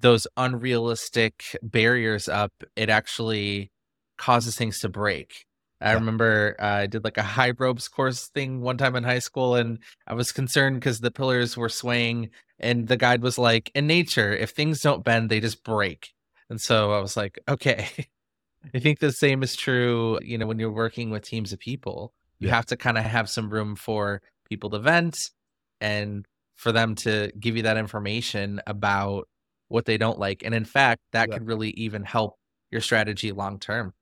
those 0.01 0.27
unrealistic 0.37 1.57
barriers 1.63 2.29
up 2.29 2.53
it 2.77 2.89
actually 2.89 3.71
causes 4.19 4.57
things 4.57 4.81
to 4.81 4.89
break 4.89 5.47
i 5.81 5.89
yeah. 5.89 5.95
remember 5.95 6.57
uh, 6.61 6.67
i 6.67 6.87
did 6.87 7.05
like 7.05 7.19
a 7.19 7.23
high 7.23 7.53
ropes 7.59 7.89
course 7.89 8.29
thing 8.29 8.61
one 8.61 8.77
time 8.77 8.97
in 8.97 9.05
high 9.05 9.19
school 9.19 9.55
and 9.55 9.79
i 10.07 10.15
was 10.15 10.33
concerned 10.33 10.77
because 10.77 11.01
the 11.01 11.11
pillars 11.11 11.57
were 11.57 11.69
swaying 11.69 12.31
and 12.59 12.89
the 12.89 12.97
guide 12.97 13.23
was 13.23 13.39
like 13.39 13.71
in 13.75 13.87
nature 13.87 14.33
if 14.33 14.51
things 14.51 14.81
don't 14.81 15.05
bend 15.05 15.31
they 15.31 15.41
just 15.41 15.65
break 15.65 16.13
and 16.49 16.61
so 16.61 16.93
i 16.93 17.01
was 17.01 17.17
like 17.17 17.39
okay 17.49 17.89
I 18.73 18.79
think 18.79 19.01
the 19.01 19.13
same 19.13 19.43
is 19.43 19.57
true, 19.57 20.19
you 20.23 20.39
know, 20.39 20.47
when 20.47 20.59
you're 20.59 20.71
working 20.71 21.11
with 21.11 21.25
teams 21.25 21.53
of 21.53 21.59
people. 21.59 22.15
You 22.39 22.49
yeah. 22.49 22.57
have 22.57 22.67
to 22.67 22.77
kind 22.77 22.97
of 22.97 23.05
have 23.05 23.29
some 23.29 23.51
room 23.51 23.77
for 23.77 24.23
people 24.49 24.71
to 24.71 24.79
vent 24.79 25.31
and 25.81 26.27
for 26.57 26.73
them 26.73 26.95
to 26.95 27.33
give 27.39 27.57
you 27.57 27.63
that 27.63 27.77
information 27.77 28.61
about 28.67 29.29
what 29.75 29.85
they 29.85 29.99
don't 29.99 30.19
like. 30.19 30.43
And 30.45 30.55
in 30.55 30.65
fact, 30.65 31.03
that 31.13 31.29
yeah. 31.29 31.35
could 31.35 31.47
really 31.47 31.71
even 31.71 32.05
help 32.05 32.39
your 32.71 32.81
strategy 32.81 33.33
long 33.33 33.59
term. 33.59 33.93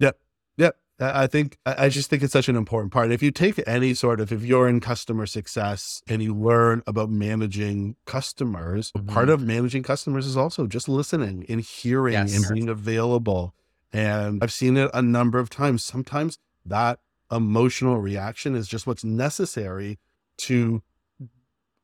Yep. 0.00 0.18
Yep. 0.58 0.76
I 1.00 1.26
think 1.26 1.58
I 1.64 1.88
just 1.88 2.10
think 2.10 2.22
it's 2.22 2.32
such 2.32 2.48
an 2.48 2.56
important 2.56 2.92
part. 2.92 3.10
If 3.10 3.22
you 3.22 3.30
take 3.30 3.60
any 3.66 3.94
sort 3.94 4.20
of 4.20 4.30
if 4.30 4.42
you're 4.42 4.68
in 4.68 4.80
customer 4.80 5.26
success 5.26 6.02
and 6.06 6.22
you 6.22 6.34
learn 6.34 6.82
about 6.86 7.10
managing 7.10 7.96
customers, 8.04 8.92
mm-hmm. 8.92 9.08
part 9.08 9.28
of 9.28 9.42
managing 9.42 9.82
customers 9.82 10.26
is 10.26 10.36
also 10.36 10.66
just 10.66 10.88
listening 10.88 11.46
and 11.48 11.60
hearing 11.60 12.12
yes. 12.12 12.36
and 12.36 12.54
being 12.54 12.68
available 12.68 13.54
and 13.92 14.42
I've 14.42 14.52
seen 14.52 14.76
it 14.76 14.90
a 14.94 15.02
number 15.02 15.38
of 15.38 15.50
times. 15.50 15.84
Sometimes 15.84 16.38
that 16.64 17.00
emotional 17.30 17.98
reaction 17.98 18.54
is 18.54 18.66
just 18.66 18.86
what's 18.86 19.04
necessary 19.04 19.98
to 20.38 20.82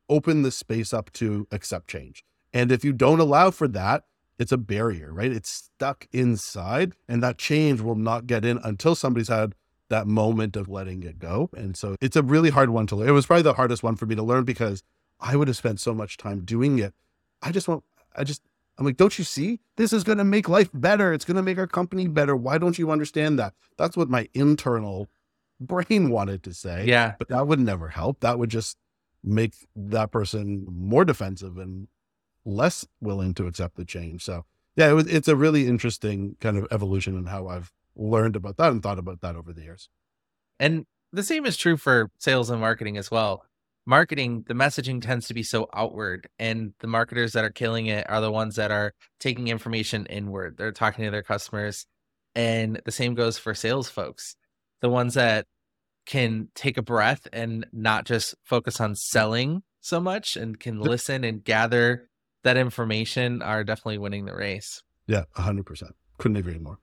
open 0.09 0.42
the 0.42 0.51
space 0.51 0.94
up 0.94 1.12
to 1.12 1.46
accept 1.53 1.88
change. 1.88 2.24
And 2.53 2.73
if 2.73 2.85
you 2.85 2.93
don't 2.93 3.21
allow 3.21 3.51
for 3.51 3.69
that, 3.69 4.05
it's 4.39 4.53
a 4.53 4.57
barrier, 4.57 5.13
right? 5.13 5.33
It's 5.33 5.51
stuck 5.51 6.07
inside, 6.13 6.95
and 7.09 7.23
that 7.23 7.39
change 7.39 7.81
will 7.81 7.97
not 7.97 8.27
get 8.27 8.45
in 8.45 8.59
until 8.63 8.95
somebody's 8.95 9.29
had 9.29 9.55
that 9.89 10.07
moment 10.07 10.57
of 10.57 10.69
letting 10.69 11.03
it 11.03 11.19
go. 11.19 11.51
And 11.57 11.77
so 11.77 11.97
it's 12.01 12.17
a 12.17 12.23
really 12.23 12.51
hard 12.51 12.71
one 12.71 12.87
to 12.89 12.97
learn. 12.97 13.09
It 13.09 13.13
was 13.13 13.27
probably 13.27 13.43
the 13.43 13.55
hardest 13.55 13.83
one 13.83 13.97
for 13.97 14.07
me 14.07 14.15
to 14.15 14.23
learn 14.23 14.45
because 14.45 14.83
I 15.19 15.35
would 15.35 15.49
have 15.49 15.57
spent 15.57 15.81
so 15.81 15.93
much 15.95 16.17
time 16.17 16.45
doing 16.45 16.79
it. 16.79 16.95
I 17.43 17.51
just 17.51 17.69
want, 17.69 17.85
I 18.15 18.25
just, 18.25 18.43
I'm 18.79 18.85
like, 18.85 18.97
don't 18.97 19.19
you 19.19 19.25
see? 19.25 19.61
This 19.77 19.93
is 19.93 20.05
going 20.05 20.19
to 20.19 20.25
make 20.25 20.49
life 20.49 20.71
better. 20.73 21.13
It's 21.13 21.25
going 21.25 21.37
to 21.37 21.43
make 21.43 21.59
our 21.59 21.67
company 21.67 22.07
better. 22.07 22.37
Why 22.37 22.59
don't 22.59 22.79
you 22.79 22.91
understand 22.91 23.39
that? 23.39 23.55
That's 23.77 23.97
what 23.97 24.09
my 24.09 24.29
internal 24.35 25.09
brain 25.61 26.11
wanted 26.11 26.45
to 26.45 26.55
say. 26.55 26.85
Yeah. 26.87 27.15
But 27.19 27.29
that 27.29 27.49
would 27.49 27.59
never 27.59 27.89
help. 27.89 28.21
That 28.21 28.39
would 28.39 28.51
just 28.51 28.77
make 29.25 29.55
that 29.75 30.13
person 30.13 30.67
more 30.71 31.05
defensive 31.05 31.59
and 31.59 31.89
less 32.49 32.87
willing 33.01 33.35
to 33.35 33.47
accept 33.47 33.77
the 33.77 33.85
change. 33.85 34.25
So 34.25 34.45
yeah, 34.75 34.89
it 34.89 34.95
was, 34.95 35.07
it's 35.07 35.29
a 35.29 35.37
really 35.37 35.67
interesting 35.67 36.37
kind 36.41 36.57
of 36.57 36.67
evolution 36.71 37.17
in 37.17 37.27
how 37.27 37.49
I've 37.49 37.73
learned 37.95 38.37
about 38.37 38.57
that 38.57 38.73
and 38.73 38.83
thought 38.83 38.99
about 38.99 39.21
that 39.21 39.37
over 39.37 39.53
the 39.53 39.63
years. 39.63 39.89
And 40.59 40.87
the 41.13 41.23
same 41.23 41.47
is 41.47 41.57
true 41.57 41.77
for 41.77 42.11
sales 42.19 42.51
and 42.51 42.61
marketing 42.61 42.97
as 42.97 43.11
well. 43.11 43.45
Marketing, 43.87 44.45
the 44.47 44.55
messaging 44.55 45.01
tends 45.01 45.27
to 45.29 45.35
be 45.35 45.43
so 45.43 45.67
outward, 45.73 46.29
and 46.39 46.75
the 46.81 46.87
marketers 46.87 47.33
that 47.33 47.45
are 47.45 47.51
killing 47.51 47.87
it 47.87 48.09
are 48.11 48.21
the 48.21 48.31
ones 48.31 48.57
that 48.57 48.71
are 48.71 48.93
taking 49.19 49.49
information 49.49 50.05
inward. 50.07 50.57
They're 50.59 50.73
talking 50.73 51.07
to 51.07 51.11
their 51.11 51.23
customers. 51.23 51.87
And 52.35 52.81
the 52.85 52.93
same 52.93 53.15
goes 53.15 53.39
for 53.39 53.55
sales 53.55 53.89
folks, 53.89 54.37
the 54.83 54.91
ones 54.91 55.15
that 55.15 55.47
can 56.05 56.49
take 56.55 56.77
a 56.77 56.83
breath 56.83 57.27
and 57.33 57.67
not 57.73 58.05
just 58.05 58.35
focus 58.45 58.81
on 58.81 58.95
selling 58.95 59.63
so 59.81 60.01
much 60.01 60.37
and 60.37 60.61
can 60.61 60.81
listen 60.81 61.25
and 61.25 61.43
gather 61.43 62.09
that 62.49 62.57
information 62.57 63.43
are 63.43 63.63
definitely 63.63 63.99
winning 63.99 64.25
the 64.25 64.35
race. 64.35 64.83
Yeah, 65.07 65.25
100%. 65.37 65.83
Couldn't 66.17 66.39
agree 66.39 66.57
more. 66.57 66.79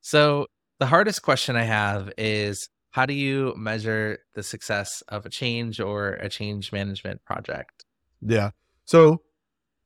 So, 0.00 0.48
the 0.80 0.86
hardest 0.86 1.22
question 1.22 1.54
I 1.54 1.62
have 1.62 2.12
is 2.18 2.68
how 2.90 3.06
do 3.06 3.14
you 3.14 3.54
measure 3.56 4.18
the 4.34 4.42
success 4.42 5.04
of 5.06 5.24
a 5.24 5.28
change 5.28 5.78
or 5.78 6.14
a 6.14 6.28
change 6.28 6.72
management 6.72 7.24
project? 7.24 7.84
Yeah. 8.20 8.50
So, 8.84 9.22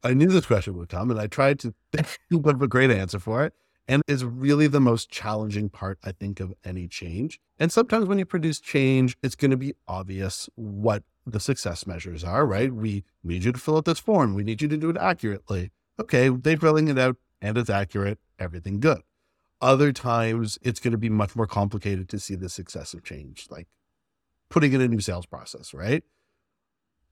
I 0.03 0.15
knew 0.15 0.29
this 0.29 0.47
question 0.47 0.79
would 0.79 0.89
come 0.89 1.11
and 1.11 1.21
I 1.21 1.27
tried 1.27 1.59
to 1.61 1.75
think 1.93 2.19
of 2.47 2.63
a 2.63 2.67
great 2.67 2.91
answer 2.91 3.19
for 3.19 3.45
it. 3.45 3.53
And 3.87 4.01
is 4.09 4.25
really 4.25 4.67
the 4.69 4.81
most 4.81 5.11
challenging 5.11 5.69
part, 5.69 5.99
I 6.05 6.13
think, 6.13 6.41
of 6.41 6.55
any 6.65 6.89
change. 6.89 7.39
And 7.59 7.71
sometimes 7.71 8.07
when 8.07 8.19
you 8.19 8.25
produce 8.25 8.61
change, 8.61 9.19
it's 9.23 9.35
going 9.35 9.51
to 9.51 9.57
be 9.59 9.75
obvious 9.87 10.49
what 10.55 11.03
the 11.27 11.41
success 11.41 11.87
measures 11.87 12.25
are, 12.25 12.47
right? 12.47 12.73
We 12.73 13.05
need 13.23 13.45
you 13.45 13.53
to 13.53 13.59
fill 13.59 13.77
out 13.77 13.85
this 13.85 14.01
form. 14.01 14.35
We 14.35 14.45
need 14.45 14.63
you 14.63 14.69
to 14.69 14.77
do 14.77 14.91
it 14.91 14.97
accurately. 14.97 15.71
Okay, 16.01 16.29
they're 16.29 16.57
filling 16.57 16.89
it 16.89 16.99
out 16.99 17.17
and 17.41 17.57
it's 17.57 17.71
accurate. 17.71 18.19
Everything 18.39 18.81
good. 18.81 19.03
Other 19.61 19.93
times, 19.93 20.59
it's 20.63 20.81
going 20.81 20.93
to 20.93 20.99
be 20.99 21.09
much 21.09 21.37
more 21.37 21.47
complicated 21.47 22.09
to 22.09 22.19
see 22.19 22.35
the 22.35 22.49
success 22.49 22.95
of 22.95 23.05
change, 23.05 23.47
like 23.51 23.69
putting 24.49 24.73
in 24.73 24.81
a 24.81 24.89
new 24.89 25.01
sales 25.01 25.27
process, 25.27 25.73
right? 25.73 26.03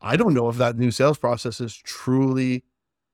I 0.00 0.16
don't 0.16 0.34
know 0.34 0.48
if 0.48 0.56
that 0.56 0.76
new 0.76 0.90
sales 0.90 1.18
process 1.18 1.60
is 1.60 1.76
truly 1.76 2.64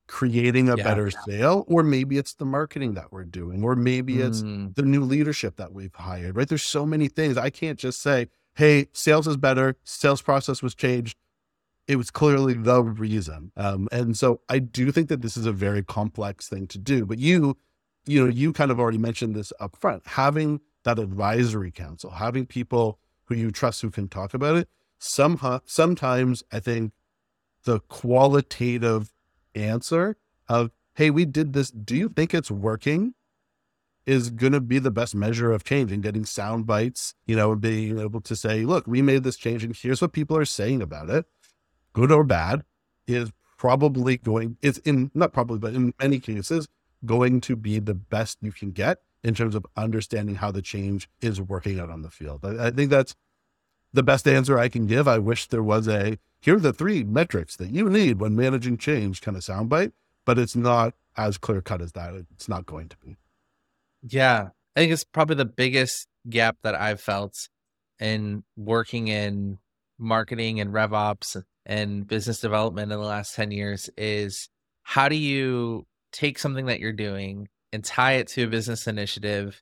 creating 0.07 0.69
a 0.69 0.77
yeah. 0.77 0.83
better 0.83 1.11
sale, 1.11 1.65
or 1.67 1.83
maybe 1.83 2.17
it's 2.17 2.33
the 2.33 2.45
marketing 2.45 2.93
that 2.93 3.11
we're 3.11 3.25
doing, 3.25 3.63
or 3.63 3.75
maybe 3.75 4.21
it's 4.21 4.41
mm. 4.41 4.73
the 4.75 4.81
new 4.81 5.03
leadership 5.03 5.57
that 5.57 5.73
we've 5.73 5.93
hired, 5.93 6.35
right? 6.35 6.47
There's 6.47 6.63
so 6.63 6.85
many 6.85 7.07
things. 7.07 7.37
I 7.37 7.49
can't 7.49 7.77
just 7.77 8.01
say, 8.01 8.29
hey, 8.57 8.87
sales 8.91 9.27
is 9.27 9.37
better, 9.37 9.77
sales 9.83 10.21
process 10.21 10.61
was 10.61 10.75
changed. 10.75 11.17
It 11.87 11.95
was 11.95 12.11
clearly 12.11 12.53
the 12.53 12.83
reason. 12.83 13.51
Um, 13.55 13.87
and 13.91 14.17
so 14.17 14.41
I 14.49 14.59
do 14.59 14.91
think 14.91 15.07
that 15.07 15.21
this 15.21 15.37
is 15.37 15.45
a 15.45 15.53
very 15.53 15.83
complex 15.83 16.49
thing 16.49 16.67
to 16.67 16.77
do. 16.77 17.05
But 17.05 17.19
you 17.19 17.55
you 18.07 18.23
know, 18.23 18.31
you 18.31 18.53
kind 18.53 18.71
of 18.71 18.79
already 18.79 18.97
mentioned 18.97 19.35
this 19.35 19.51
up 19.59 19.75
front, 19.75 20.03
having 20.07 20.61
that 20.83 20.97
advisory 20.97 21.71
council, 21.71 22.11
having 22.11 22.45
people 22.45 22.99
who 23.25 23.35
you 23.35 23.51
trust 23.51 23.81
who 23.81 23.91
can 23.91 24.07
talk 24.07 24.33
about 24.33 24.55
it. 24.55 24.69
Somehow, 24.97 25.59
sometimes 25.65 26.43
I 26.51 26.59
think 26.59 26.93
the 27.65 27.81
qualitative 27.81 29.13
answer 29.53 30.15
of, 30.47 30.71
hey, 30.95 31.09
we 31.09 31.25
did 31.25 31.51
this. 31.53 31.69
Do 31.69 31.95
you 31.95 32.09
think 32.09 32.33
it's 32.33 32.49
working? 32.49 33.13
Is 34.07 34.29
going 34.29 34.53
to 34.53 34.61
be 34.61 34.79
the 34.79 34.89
best 34.89 35.13
measure 35.13 35.51
of 35.51 35.65
change 35.65 35.91
and 35.91 36.01
getting 36.01 36.23
sound 36.23 36.65
bites, 36.65 37.13
you 37.25 37.35
know, 37.35 37.51
and 37.51 37.59
being 37.59 37.99
able 37.99 38.21
to 38.21 38.35
say, 38.37 38.63
look, 38.63 38.87
we 38.87 39.01
made 39.01 39.23
this 39.23 39.35
change 39.35 39.65
and 39.65 39.75
here's 39.75 40.01
what 40.01 40.13
people 40.13 40.37
are 40.37 40.45
saying 40.45 40.81
about 40.81 41.09
it, 41.09 41.25
good 41.91 42.09
or 42.09 42.23
bad, 42.23 42.63
is 43.05 43.33
probably 43.57 44.15
going, 44.15 44.55
it's 44.61 44.77
in, 44.79 45.11
not 45.13 45.33
probably, 45.33 45.59
but 45.59 45.73
in 45.73 45.93
many 45.99 46.19
cases, 46.19 46.69
going 47.05 47.41
to 47.41 47.57
be 47.57 47.79
the 47.79 47.93
best 47.93 48.37
you 48.41 48.53
can 48.53 48.71
get 48.71 48.99
in 49.23 49.35
terms 49.35 49.55
of 49.55 49.65
understanding 49.75 50.35
how 50.35 50.51
the 50.51 50.61
change 50.61 51.09
is 51.19 51.41
working 51.41 51.77
out 51.77 51.89
on 51.89 52.01
the 52.01 52.09
field. 52.09 52.45
I, 52.45 52.67
I 52.67 52.71
think 52.71 52.89
that's 52.89 53.13
the 53.93 54.03
best 54.03 54.27
answer 54.27 54.57
I 54.57 54.69
can 54.69 54.87
give. 54.87 55.07
I 55.07 55.17
wish 55.17 55.47
there 55.47 55.63
was 55.63 55.87
a 55.87 56.17
here 56.39 56.55
are 56.55 56.59
the 56.59 56.71
three 56.71 57.03
metrics 57.03 57.55
that 57.57 57.71
you 57.71 57.89
need 57.89 58.19
when 58.21 58.35
managing 58.35 58.77
change 58.77 59.21
kind 59.21 59.35
of 59.35 59.43
soundbite, 59.43 59.91
but 60.23 60.37
it's 60.37 60.55
not 60.55 60.93
as 61.17 61.37
clear 61.37 61.61
cut 61.61 61.81
as 61.81 61.93
that. 61.93 62.13
It's 62.35 62.47
not 62.47 62.65
going 62.65 62.89
to 62.89 62.97
be. 62.97 63.17
Yeah. 64.01 64.49
I 64.75 64.79
think 64.79 64.91
it's 64.91 65.03
probably 65.03 65.35
the 65.35 65.45
biggest 65.45 66.07
gap 66.29 66.57
that 66.63 66.75
I've 66.75 67.01
felt 67.01 67.35
in 67.99 68.43
working 68.55 69.07
in 69.07 69.57
marketing 69.97 70.59
and 70.59 70.73
RevOps 70.73 71.41
and 71.65 72.07
business 72.07 72.39
development 72.39 72.91
in 72.91 72.99
the 72.99 73.05
last 73.05 73.35
10 73.35 73.51
years 73.51 73.89
is 73.97 74.49
how 74.83 75.09
do 75.09 75.15
you 75.15 75.85
take 76.11 76.39
something 76.39 76.67
that 76.67 76.79
you're 76.79 76.93
doing 76.93 77.47
and 77.73 77.83
tie 77.83 78.13
it 78.13 78.27
to 78.29 78.43
a 78.43 78.47
business 78.47 78.87
initiative 78.87 79.61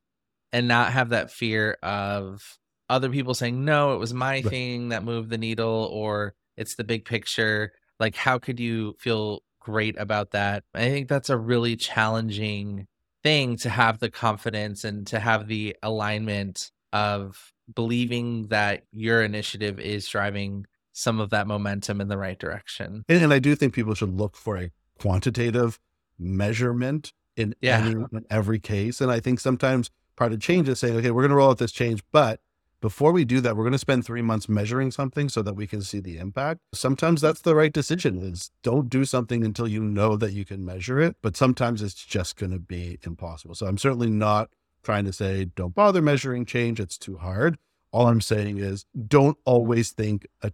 and 0.52 0.68
not 0.68 0.92
have 0.92 1.10
that 1.10 1.32
fear 1.32 1.78
of 1.82 2.58
other 2.90 3.10
people 3.10 3.34
saying 3.34 3.66
no 3.66 3.96
it 3.96 3.98
was 3.98 4.14
my 4.14 4.36
right. 4.36 4.46
thing 4.46 4.90
that 4.90 5.04
moved 5.04 5.30
the 5.30 5.38
needle 5.38 5.90
or 5.92 6.36
it's 6.56 6.76
the 6.76 6.84
big 6.84 7.06
picture 7.06 7.74
like 8.00 8.16
how 8.16 8.38
could 8.38 8.60
you 8.60 8.94
feel 9.00 9.40
great 9.60 10.00
about 10.00 10.32
that 10.32 10.64
i 10.76 10.82
think 10.82 11.10
that's 11.10 11.32
a 11.32 11.38
really 11.38 11.76
challenging 11.76 12.86
thing 13.26 13.58
to 13.58 13.70
have 13.70 14.00
the 14.00 14.10
confidence 14.10 14.84
and 14.84 15.08
to 15.08 15.20
have 15.20 15.48
the 15.48 15.76
alignment 15.84 16.72
of 16.94 17.52
believing 17.74 18.48
that 18.48 18.84
your 18.92 19.24
initiative 19.24 19.80
is 19.80 20.08
driving 20.08 20.66
some 20.94 21.20
of 21.20 21.32
that 21.32 21.48
momentum 21.48 22.00
in 22.00 22.08
the 22.08 22.18
right 22.18 22.40
direction 22.40 23.04
and, 23.10 23.22
and 23.22 23.34
i 23.34 23.40
do 23.40 23.56
think 23.56 23.74
people 23.74 23.94
should 23.94 24.14
look 24.14 24.38
for 24.38 24.58
a 24.58 24.72
quantitative 25.00 25.80
measurement 26.18 27.14
in, 27.36 27.56
yeah. 27.62 27.80
any, 27.80 27.92
in 27.92 28.26
every 28.30 28.60
case. 28.60 29.02
And 29.02 29.12
I 29.12 29.20
think 29.20 29.40
sometimes 29.40 29.90
part 30.16 30.34
of 30.34 30.40
change 30.40 30.70
is 30.70 30.80
saying, 30.80 30.96
okay, 30.98 31.12
we're 31.12 31.22
going 31.22 31.30
to 31.30 31.36
roll 31.36 31.50
out 31.50 31.58
this 31.58 31.72
change, 31.72 32.04
but 32.12 32.40
before 32.82 33.12
we 33.12 33.26
do 33.26 33.42
that, 33.42 33.56
we're 33.56 33.64
going 33.64 33.72
to 33.72 33.80
spend 33.80 34.06
three 34.06 34.22
months 34.22 34.48
measuring 34.50 34.92
something 34.92 35.30
so 35.30 35.42
that 35.42 35.56
we 35.56 35.68
can 35.68 35.82
see 35.82 36.00
the 36.00 36.18
impact. 36.18 36.62
Sometimes 36.74 37.22
that's 37.22 37.42
the 37.42 37.56
right 37.56 37.74
decision 37.74 38.20
is 38.22 38.52
don't 38.64 38.90
do 38.90 39.06
something 39.06 39.44
until 39.44 39.68
you 39.68 39.84
know 39.84 40.16
that 40.18 40.34
you 40.34 40.46
can 40.46 40.66
measure 40.66 41.00
it. 41.00 41.16
But 41.22 41.36
sometimes 41.36 41.82
it's 41.82 41.94
just 41.94 42.36
going 42.36 42.52
to 42.52 42.60
be 42.60 43.00
impossible. 43.04 43.56
So 43.56 43.66
I'm 43.66 43.78
certainly 43.78 44.10
not 44.10 44.50
trying 44.84 45.06
to 45.06 45.14
say, 45.14 45.46
don't 45.46 45.74
bother 45.74 46.02
measuring 46.02 46.46
change. 46.46 46.80
It's 46.80 46.98
too 46.98 47.18
hard. 47.18 47.58
All 47.92 48.08
I'm 48.08 48.22
saying 48.22 48.60
is 48.60 48.86
don't 49.08 49.38
always 49.46 49.92
think 49.92 50.28
a 50.42 50.52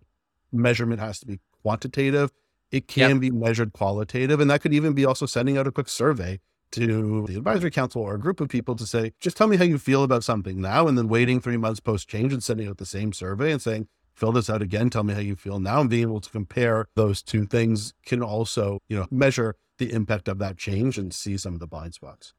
measurement 0.52 1.00
has 1.00 1.20
to 1.20 1.26
be 1.26 1.40
quantitative. 1.64 2.32
It 2.72 2.88
can 2.88 3.12
yep. 3.12 3.20
be 3.20 3.32
measured 3.32 3.74
qualitative. 3.74 4.40
And 4.40 4.50
that 4.50 4.62
could 4.62 4.74
even 4.74 4.94
be 4.94 5.06
also 5.06 5.26
sending 5.26 5.58
out 5.58 5.68
a 5.68 5.72
quick 5.72 5.90
survey 5.90 6.40
to 6.72 7.26
the 7.28 7.38
advisory 7.38 7.72
council 7.72 8.02
or 8.02 8.16
a 8.16 8.20
group 8.20 8.40
of 8.40 8.50
people 8.50 8.76
to 8.76 8.86
say, 8.86 9.14
just 9.20 9.38
tell 9.38 9.48
me 9.48 9.58
how 9.58 9.64
you 9.64 9.78
feel 9.78 10.04
about 10.04 10.24
something 10.24 10.62
now. 10.62 10.88
And 10.88 10.98
then 10.98 11.08
waiting 11.08 11.40
three 11.40 11.58
months 11.58 11.80
post 11.80 12.08
change 12.08 12.34
and 12.34 12.44
sending 12.44 12.68
out 12.68 12.78
the 12.78 12.86
same 12.86 13.14
survey 13.14 13.52
and 13.52 13.62
saying, 13.62 13.88
fill 14.14 14.32
this 14.32 14.50
out 14.50 14.62
again, 14.62 14.90
tell 14.90 15.04
me 15.04 15.14
how 15.14 15.20
you 15.20 15.36
feel 15.36 15.60
now. 15.60 15.82
And 15.82 15.90
being 15.90 16.04
able 16.04 16.22
to 16.22 16.30
compare 16.30 16.88
those 16.96 17.22
two 17.22 17.46
things 17.46 17.94
can 18.06 18.22
also, 18.22 18.80
you 18.88 18.98
know, 18.98 19.08
measure 19.10 19.56
the 19.78 19.92
impact 19.92 20.28
of 20.28 20.38
that 20.40 20.58
change 20.58 20.98
and 20.98 21.14
see 21.14 21.38
some 21.38 21.54
of 21.54 21.60
the 21.60 21.68
blind 21.68 21.94
spots. 21.94 22.34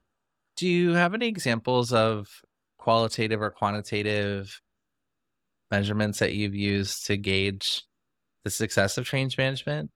Do 0.57 0.69
you 0.69 0.93
have 0.93 1.15
any 1.15 1.27
examples 1.29 1.93
of 1.93 2.43
qualitative 2.79 3.41
or 3.41 3.51
quantitative 3.51 4.61
measurements 5.71 6.19
that 6.19 6.35
you've 6.35 6.55
used 6.55 7.07
to 7.07 7.17
gauge 7.17 7.83
the 8.45 8.51
success 8.51 8.99
of 8.99 9.07
change 9.07 9.39
management? 9.39 9.91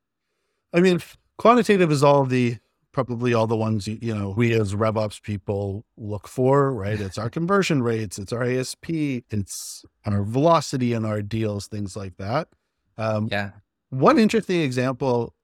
I 0.73 0.81
mean, 0.81 1.01
quantitative 1.39 1.93
is 1.93 2.03
all 2.03 2.25
the 2.25 2.57
probably 2.97 3.35
all 3.35 3.47
the 3.47 3.57
ones 3.57 3.87
you, 3.87 3.99
you 4.01 4.15
know 4.15 4.31
we 4.31 4.55
as 4.55 4.75
RevOps 4.75 5.21
people 5.21 5.85
look 5.99 6.27
for, 6.27 6.73
right? 6.73 6.99
It's 6.99 7.19
our 7.19 7.29
conversion 7.29 7.83
rates, 7.83 8.19
it's 8.19 8.33
our 8.33 8.43
ASP, 8.43 8.89
it's 8.89 9.85
our 10.07 10.23
velocity 10.23 10.95
in 10.95 11.05
our 11.05 11.21
deals, 11.21 11.69
things 11.69 11.95
like 11.95 12.17
that. 12.17 12.49
Um, 12.97 13.29
yeah. 13.31 13.51
One 13.91 14.19
interesting 14.19 14.63
example 14.63 15.35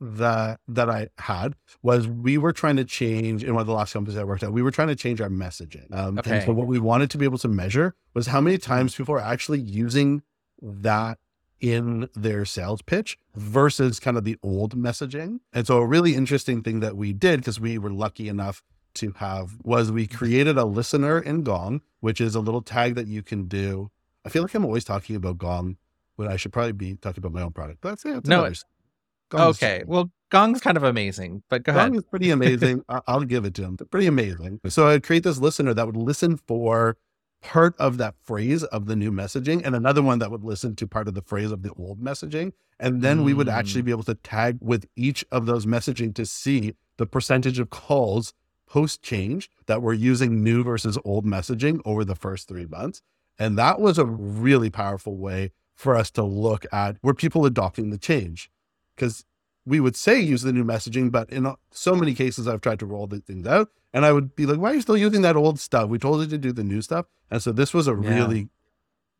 that 0.00 0.60
that 0.68 0.88
I 0.88 1.08
had 1.18 1.56
was 1.82 2.06
we 2.06 2.38
were 2.38 2.52
trying 2.52 2.76
to 2.76 2.84
change 2.84 3.42
in 3.42 3.54
one 3.54 3.62
of 3.62 3.66
the 3.66 3.74
last 3.74 3.92
companies 3.92 4.16
I 4.16 4.22
worked 4.22 4.44
at. 4.44 4.52
We 4.52 4.62
were 4.62 4.70
trying 4.70 4.88
to 4.88 4.96
change 4.96 5.20
our 5.20 5.28
messaging. 5.28 5.92
Um, 5.92 6.20
Okay. 6.20 6.36
And 6.36 6.44
so 6.46 6.52
what 6.52 6.68
we 6.68 6.78
wanted 6.78 7.10
to 7.10 7.18
be 7.18 7.24
able 7.24 7.38
to 7.38 7.48
measure 7.48 7.96
was 8.14 8.28
how 8.28 8.40
many 8.40 8.56
times 8.56 8.94
people 8.94 9.16
are 9.16 9.20
actually 9.20 9.58
using 9.58 10.22
that 10.62 11.18
in 11.60 12.08
their 12.14 12.44
sales 12.44 12.82
pitch 12.82 13.18
versus 13.34 13.98
kind 14.00 14.16
of 14.16 14.24
the 14.24 14.36
old 14.42 14.76
messaging. 14.76 15.38
And 15.52 15.66
so 15.66 15.78
a 15.78 15.86
really 15.86 16.14
interesting 16.14 16.62
thing 16.62 16.80
that 16.80 16.96
we 16.96 17.12
did 17.12 17.40
because 17.40 17.58
we 17.60 17.78
were 17.78 17.90
lucky 17.92 18.28
enough 18.28 18.62
to 18.94 19.12
have 19.16 19.56
was 19.62 19.90
we 19.90 20.06
created 20.06 20.56
a 20.58 20.64
listener 20.64 21.18
in 21.18 21.42
Gong, 21.42 21.80
which 22.00 22.20
is 22.20 22.34
a 22.34 22.40
little 22.40 22.62
tag 22.62 22.94
that 22.96 23.06
you 23.06 23.22
can 23.22 23.46
do. 23.46 23.90
I 24.24 24.28
feel 24.28 24.42
like 24.42 24.54
I'm 24.54 24.64
always 24.64 24.84
talking 24.84 25.16
about 25.16 25.38
Gong 25.38 25.76
when 26.16 26.28
I 26.28 26.36
should 26.36 26.52
probably 26.52 26.72
be 26.72 26.94
talking 26.96 27.18
about 27.20 27.32
my 27.32 27.42
own 27.42 27.52
product. 27.52 27.80
But 27.80 27.90
that's, 27.90 28.04
yeah, 28.04 28.18
it's 28.18 28.28
No, 28.28 28.36
another 28.40 28.50
s- 28.52 28.64
Gong 29.30 29.50
is- 29.50 29.56
Okay. 29.62 29.82
Well, 29.86 30.10
Gong's 30.30 30.60
kind 30.60 30.76
of 30.76 30.82
amazing, 30.84 31.42
but 31.48 31.62
go 31.62 31.72
Gong 31.72 31.80
ahead. 31.80 31.96
is 31.96 32.04
pretty 32.04 32.30
amazing. 32.30 32.82
I'll 33.08 33.24
give 33.24 33.44
it 33.44 33.54
to 33.54 33.62
him. 33.62 33.76
They're 33.76 33.86
pretty 33.86 34.06
amazing. 34.06 34.60
So 34.68 34.88
I'd 34.88 35.02
create 35.02 35.22
this 35.24 35.38
listener 35.38 35.74
that 35.74 35.86
would 35.86 35.96
listen 35.96 36.36
for 36.36 36.96
part 37.44 37.76
of 37.78 37.98
that 37.98 38.14
phrase 38.22 38.64
of 38.64 38.86
the 38.86 38.96
new 38.96 39.12
messaging 39.12 39.64
and 39.64 39.76
another 39.76 40.02
one 40.02 40.18
that 40.18 40.30
would 40.30 40.42
listen 40.42 40.74
to 40.76 40.86
part 40.86 41.06
of 41.06 41.14
the 41.14 41.22
phrase 41.22 41.52
of 41.52 41.62
the 41.62 41.70
old 41.78 42.00
messaging. 42.02 42.52
And 42.80 43.02
then 43.02 43.22
we 43.22 43.34
would 43.34 43.48
actually 43.48 43.82
Mm. 43.82 43.84
be 43.84 43.90
able 43.92 44.02
to 44.04 44.14
tag 44.14 44.58
with 44.60 44.86
each 44.96 45.24
of 45.30 45.46
those 45.46 45.66
messaging 45.66 46.14
to 46.14 46.24
see 46.26 46.74
the 46.96 47.06
percentage 47.06 47.58
of 47.58 47.70
calls 47.70 48.32
post 48.66 49.02
change 49.02 49.50
that 49.66 49.82
were 49.82 49.92
using 49.92 50.42
new 50.42 50.64
versus 50.64 50.98
old 51.04 51.26
messaging 51.26 51.80
over 51.84 52.04
the 52.04 52.16
first 52.16 52.48
three 52.48 52.66
months. 52.66 53.02
And 53.38 53.58
that 53.58 53.78
was 53.78 53.98
a 53.98 54.06
really 54.06 54.70
powerful 54.70 55.16
way 55.16 55.52
for 55.74 55.94
us 55.96 56.10
to 56.12 56.22
look 56.22 56.64
at 56.72 56.96
were 57.02 57.14
people 57.14 57.44
adopting 57.44 57.90
the 57.90 57.98
change? 57.98 58.50
Because 58.96 59.24
we 59.66 59.80
would 59.80 59.96
say 59.96 60.20
use 60.20 60.42
the 60.42 60.52
new 60.52 60.64
messaging, 60.64 61.10
but 61.10 61.30
in 61.30 61.52
so 61.70 61.94
many 61.94 62.14
cases, 62.14 62.46
I've 62.46 62.60
tried 62.60 62.78
to 62.80 62.86
roll 62.86 63.06
the 63.06 63.20
things 63.20 63.46
out 63.46 63.70
and 63.92 64.04
I 64.04 64.12
would 64.12 64.34
be 64.36 64.46
like, 64.46 64.58
why 64.58 64.72
are 64.72 64.74
you 64.74 64.80
still 64.82 64.96
using 64.96 65.22
that 65.22 65.36
old 65.36 65.58
stuff? 65.58 65.88
We 65.88 65.98
told 65.98 66.20
you 66.20 66.26
to 66.28 66.38
do 66.38 66.52
the 66.52 66.64
new 66.64 66.82
stuff. 66.82 67.06
And 67.30 67.42
so 67.42 67.52
this 67.52 67.72
was 67.72 67.88
a 67.88 67.92
Yeah. 67.92 68.08
really, 68.10 68.48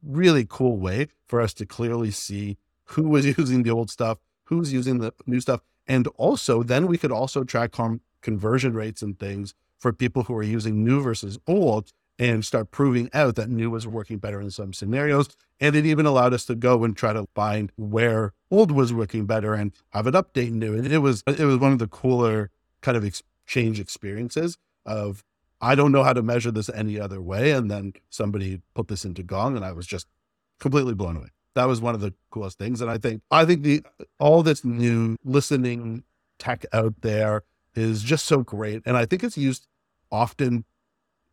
really 0.02 0.46
cool 0.48 0.76
way 0.76 1.08
for 1.26 1.40
us 1.40 1.54
to 1.54 1.66
clearly 1.66 2.10
see 2.10 2.58
who 2.86 3.08
was 3.08 3.24
using 3.38 3.62
the 3.62 3.70
old 3.70 3.90
stuff, 3.90 4.18
who's 4.44 4.72
using 4.72 4.98
the 4.98 5.12
new 5.26 5.40
stuff. 5.40 5.60
And 5.86 6.06
also, 6.16 6.62
then 6.62 6.86
we 6.86 6.98
could 6.98 7.12
also 7.12 7.44
track 7.44 7.72
com- 7.72 8.00
conversion 8.20 8.74
rates 8.74 9.02
and 9.02 9.18
things 9.18 9.54
for 9.78 9.92
people 9.92 10.24
who 10.24 10.34
are 10.34 10.42
using 10.42 10.84
new 10.84 11.00
versus 11.02 11.38
old 11.46 11.92
and 12.18 12.44
start 12.44 12.70
proving 12.70 13.10
out 13.12 13.34
that 13.36 13.48
new 13.48 13.70
was 13.70 13.86
working 13.86 14.18
better 14.18 14.40
in 14.40 14.50
some 14.50 14.72
scenarios. 14.72 15.28
And 15.60 15.74
it 15.74 15.86
even 15.86 16.06
allowed 16.06 16.34
us 16.34 16.44
to 16.46 16.54
go 16.54 16.84
and 16.84 16.96
try 16.96 17.12
to 17.12 17.26
find 17.34 17.72
where 17.76 18.32
old 18.50 18.70
was 18.70 18.92
working 18.92 19.26
better 19.26 19.54
and 19.54 19.72
have 19.90 20.06
it 20.06 20.14
update 20.14 20.52
new. 20.52 20.76
And 20.76 20.86
it 20.86 20.98
was 20.98 21.22
it 21.26 21.44
was 21.44 21.58
one 21.58 21.72
of 21.72 21.78
the 21.78 21.88
cooler 21.88 22.50
kind 22.80 22.96
of 22.96 23.04
exchange 23.04 23.80
experiences 23.80 24.58
of 24.84 25.24
I 25.60 25.74
don't 25.74 25.92
know 25.92 26.02
how 26.02 26.12
to 26.12 26.22
measure 26.22 26.50
this 26.50 26.68
any 26.68 27.00
other 27.00 27.22
way. 27.22 27.52
And 27.52 27.70
then 27.70 27.94
somebody 28.10 28.60
put 28.74 28.88
this 28.88 29.04
into 29.04 29.22
Gong 29.22 29.56
and 29.56 29.64
I 29.64 29.72
was 29.72 29.86
just 29.86 30.06
completely 30.60 30.94
blown 30.94 31.16
away. 31.16 31.28
That 31.54 31.66
was 31.66 31.80
one 31.80 31.94
of 31.94 32.00
the 32.00 32.12
coolest 32.30 32.58
things. 32.58 32.80
And 32.80 32.90
I 32.90 32.98
think 32.98 33.22
I 33.30 33.44
think 33.44 33.62
the 33.62 33.82
all 34.18 34.42
this 34.42 34.64
new 34.64 35.16
listening 35.24 36.04
tech 36.38 36.66
out 36.72 37.00
there 37.00 37.42
is 37.74 38.02
just 38.02 38.26
so 38.26 38.42
great. 38.42 38.82
And 38.84 38.96
I 38.96 39.06
think 39.06 39.22
it's 39.22 39.38
used 39.38 39.66
often 40.10 40.64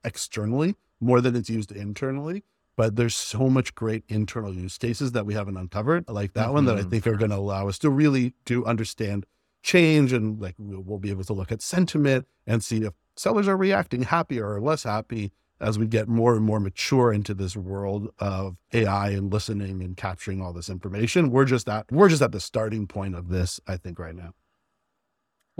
externally 0.03 0.75
more 0.99 1.21
than 1.21 1.35
it's 1.35 1.49
used 1.49 1.71
internally. 1.71 2.43
But 2.77 2.95
there's 2.95 3.15
so 3.15 3.49
much 3.49 3.75
great 3.75 4.03
internal 4.07 4.53
use 4.53 4.77
cases 4.77 5.11
that 5.11 5.25
we 5.25 5.33
haven't 5.33 5.57
uncovered, 5.57 6.07
like 6.07 6.33
that 6.33 6.53
one, 6.53 6.65
that 6.65 6.77
I 6.77 6.83
Mhm. 6.83 6.89
think 6.89 7.07
are 7.07 7.17
going 7.17 7.31
to 7.31 7.37
allow 7.37 7.67
us 7.67 7.77
to 7.79 7.89
really 7.89 8.33
do 8.45 8.63
understand 8.65 9.25
change 9.61 10.11
and 10.13 10.41
like 10.41 10.55
we'll, 10.57 10.81
we'll 10.81 10.97
be 10.97 11.09
able 11.11 11.23
to 11.25 11.33
look 11.33 11.51
at 11.51 11.61
sentiment 11.61 12.25
and 12.47 12.63
see 12.63 12.83
if 12.83 12.93
sellers 13.15 13.47
are 13.47 13.57
reacting 13.57 14.03
happier 14.03 14.51
or 14.53 14.59
less 14.61 14.83
happy 14.83 15.31
as 15.59 15.77
we 15.77 15.85
get 15.85 16.07
more 16.07 16.35
and 16.35 16.43
more 16.43 16.59
mature 16.59 17.13
into 17.13 17.35
this 17.35 17.55
world 17.55 18.11
of 18.17 18.57
AI 18.73 19.09
and 19.09 19.31
listening 19.31 19.83
and 19.83 19.95
capturing 19.97 20.41
all 20.41 20.53
this 20.53 20.69
information. 20.69 21.29
We're 21.29 21.45
just 21.45 21.69
at 21.69 21.91
we're 21.91 22.09
just 22.09 22.23
at 22.23 22.31
the 22.31 22.39
starting 22.39 22.87
point 22.87 23.13
of 23.15 23.27
this, 23.29 23.59
I 23.67 23.77
think, 23.77 23.99
right 23.99 24.15
now. 24.15 24.33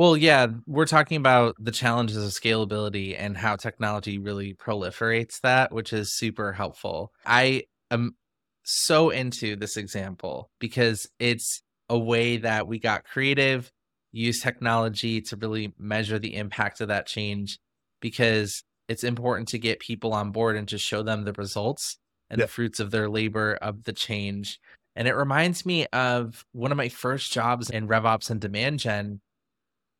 Well, 0.01 0.17
yeah, 0.17 0.47
we're 0.65 0.87
talking 0.87 1.17
about 1.17 1.55
the 1.59 1.69
challenges 1.69 2.17
of 2.17 2.31
scalability 2.31 3.15
and 3.15 3.37
how 3.37 3.55
technology 3.55 4.17
really 4.17 4.55
proliferates 4.55 5.41
that, 5.41 5.71
which 5.71 5.93
is 5.93 6.11
super 6.11 6.53
helpful. 6.53 7.13
I 7.23 7.65
am 7.91 8.15
so 8.63 9.11
into 9.11 9.55
this 9.55 9.77
example 9.77 10.49
because 10.59 11.07
it's 11.19 11.61
a 11.87 11.99
way 11.99 12.37
that 12.37 12.65
we 12.65 12.79
got 12.79 13.03
creative, 13.03 13.71
use 14.11 14.41
technology 14.41 15.21
to 15.21 15.35
really 15.35 15.71
measure 15.77 16.17
the 16.17 16.35
impact 16.35 16.81
of 16.81 16.87
that 16.87 17.05
change 17.05 17.59
because 18.01 18.63
it's 18.87 19.03
important 19.03 19.49
to 19.49 19.59
get 19.59 19.79
people 19.79 20.13
on 20.13 20.31
board 20.31 20.55
and 20.55 20.67
to 20.69 20.79
show 20.79 21.03
them 21.03 21.25
the 21.25 21.33
results 21.33 21.99
and 22.27 22.39
Yeah. 22.39 22.45
the 22.45 22.51
fruits 22.51 22.79
of 22.79 22.89
their 22.89 23.07
labor 23.07 23.53
of 23.61 23.83
the 23.83 23.93
change. 23.93 24.59
And 24.95 25.07
it 25.07 25.13
reminds 25.13 25.63
me 25.63 25.85
of 25.93 26.43
one 26.53 26.71
of 26.71 26.77
my 26.79 26.89
first 26.89 27.31
jobs 27.31 27.69
in 27.69 27.87
RevOps 27.87 28.31
and 28.31 28.41
demand 28.41 28.79
gen 28.79 29.21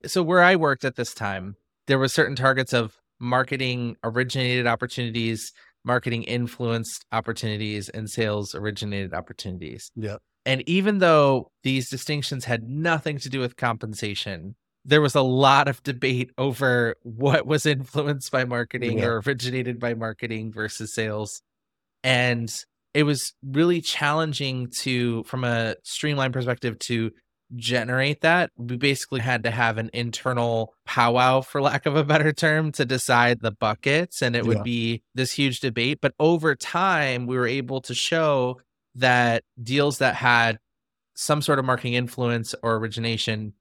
so 0.06 0.24
where 0.24 0.42
I 0.44 0.56
worked 0.56 0.86
at 0.86 0.96
this 0.96 1.14
time, 1.14 1.56
there 1.88 2.00
were 2.00 2.08
certain 2.08 2.36
targets 2.36 2.74
of 2.74 2.96
marketing 3.20 3.96
originated 4.04 4.68
opportunities, 4.68 5.52
marketing 5.84 6.24
influenced 6.24 7.06
opportunities, 7.12 7.90
and 7.90 8.10
sales 8.10 8.56
originated 8.56 9.14
opportunities. 9.14 9.92
Yeah. 9.96 10.18
And 10.46 10.68
even 10.68 10.98
though 11.00 11.52
these 11.64 11.90
distinctions 11.90 12.46
had 12.46 12.64
nothing 12.64 13.20
to 13.20 13.30
do 13.30 13.40
with 13.40 13.58
compensation, 13.58 14.56
there 14.84 15.02
was 15.02 15.14
a 15.14 15.22
lot 15.22 15.68
of 15.68 15.84
debate 15.84 16.32
over 16.38 16.96
what 17.04 17.46
was 17.46 17.66
influenced 17.66 18.32
by 18.32 18.46
marketing 18.46 19.00
Yeah. 19.00 19.06
or 19.06 19.20
originated 19.26 19.80
by 19.80 19.94
marketing 19.94 20.52
versus 20.52 20.94
sales. 20.94 21.42
And 22.04 22.52
it 22.94 23.04
was 23.04 23.34
really 23.46 23.80
challenging 23.82 24.70
to, 24.82 25.24
from 25.24 25.44
a 25.44 25.76
streamlined 25.84 26.34
perspective, 26.34 26.78
to 26.80 27.12
generate 27.56 28.22
that. 28.22 28.52
We 28.58 28.78
basically 28.78 29.20
had 29.20 29.44
to 29.44 29.52
have 29.52 29.78
an 29.78 29.90
internal 29.94 30.74
powwow, 30.86 31.42
for 31.42 31.62
lack 31.62 31.86
of 31.86 31.96
a 31.96 32.04
better 32.04 32.32
term, 32.32 32.72
to 32.74 32.86
decide 32.86 33.42
the 33.42 33.52
buckets. 33.52 34.22
And 34.22 34.36
it 34.36 34.44
Yeah. 34.44 34.48
would 34.50 34.64
be 34.64 35.04
this 35.16 35.34
huge 35.34 35.60
debate. 35.60 36.00
But 36.02 36.14
over 36.20 36.56
time, 36.56 37.28
we 37.28 37.36
were 37.36 37.48
able 37.48 37.82
to 37.82 37.94
show 37.94 38.60
that 38.96 39.44
deals 39.62 40.00
that 40.00 40.16
had 40.16 40.58
some 41.16 41.42
sort 41.42 41.60
of 41.60 41.66
marketing 41.66 41.94
influence 41.94 42.56
or 42.64 42.76
origination 42.76 43.54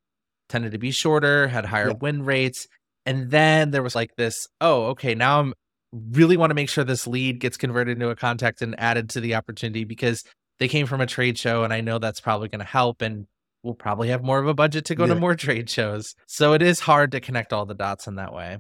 tended 0.49 0.73
to 0.73 0.79
be 0.79 0.91
shorter, 0.91 1.49
had 1.49 1.67
higher 1.67 1.89
Yeah. 1.89 1.95
win 2.01 2.25
rates. 2.25 2.67
And 3.07 3.31
then 3.31 3.71
there 3.71 3.83
was 3.83 3.95
like 3.95 4.17
this, 4.17 4.49
oh, 4.61 4.87
okay, 4.87 5.15
now 5.15 5.41
I'm 5.41 5.55
really 5.93 6.37
want 6.37 6.51
to 6.51 6.55
make 6.55 6.69
sure 6.69 6.85
this 6.85 7.07
lead 7.07 7.41
gets 7.41 7.57
converted 7.57 7.97
into 7.97 8.11
a 8.11 8.17
contact 8.17 8.63
and 8.63 8.79
added 8.79 9.11
to 9.11 9.21
the 9.21 9.35
opportunity 9.35 9.85
because 9.85 10.23
they 10.61 10.69
came 10.69 10.87
from 10.87 11.01
a 11.01 11.07
trade 11.07 11.37
show 11.39 11.65
and 11.65 11.73
I 11.73 11.81
know 11.81 11.99
that's 11.99 12.21
probably 12.21 12.49
going 12.49 12.61
to 12.61 12.65
help 12.65 13.03
and 13.03 13.27
we'll 13.63 13.75
probably 13.75 14.09
have 14.09 14.23
more 14.23 14.39
of 14.39 14.47
a 14.47 14.55
budget 14.55 14.85
to 14.87 14.95
go 14.95 15.07
to 15.07 15.15
more 15.15 15.35
trade 15.35 15.69
shows. 15.69 16.15
So 16.27 16.53
it 16.53 16.63
is 16.63 16.81
hard 16.81 17.13
to 17.13 17.21
connect 17.21 17.53
all 17.53 17.67
the 17.67 17.75
dots 17.75 18.07
in 18.07 18.17
that 18.17 18.33
way. 18.33 18.59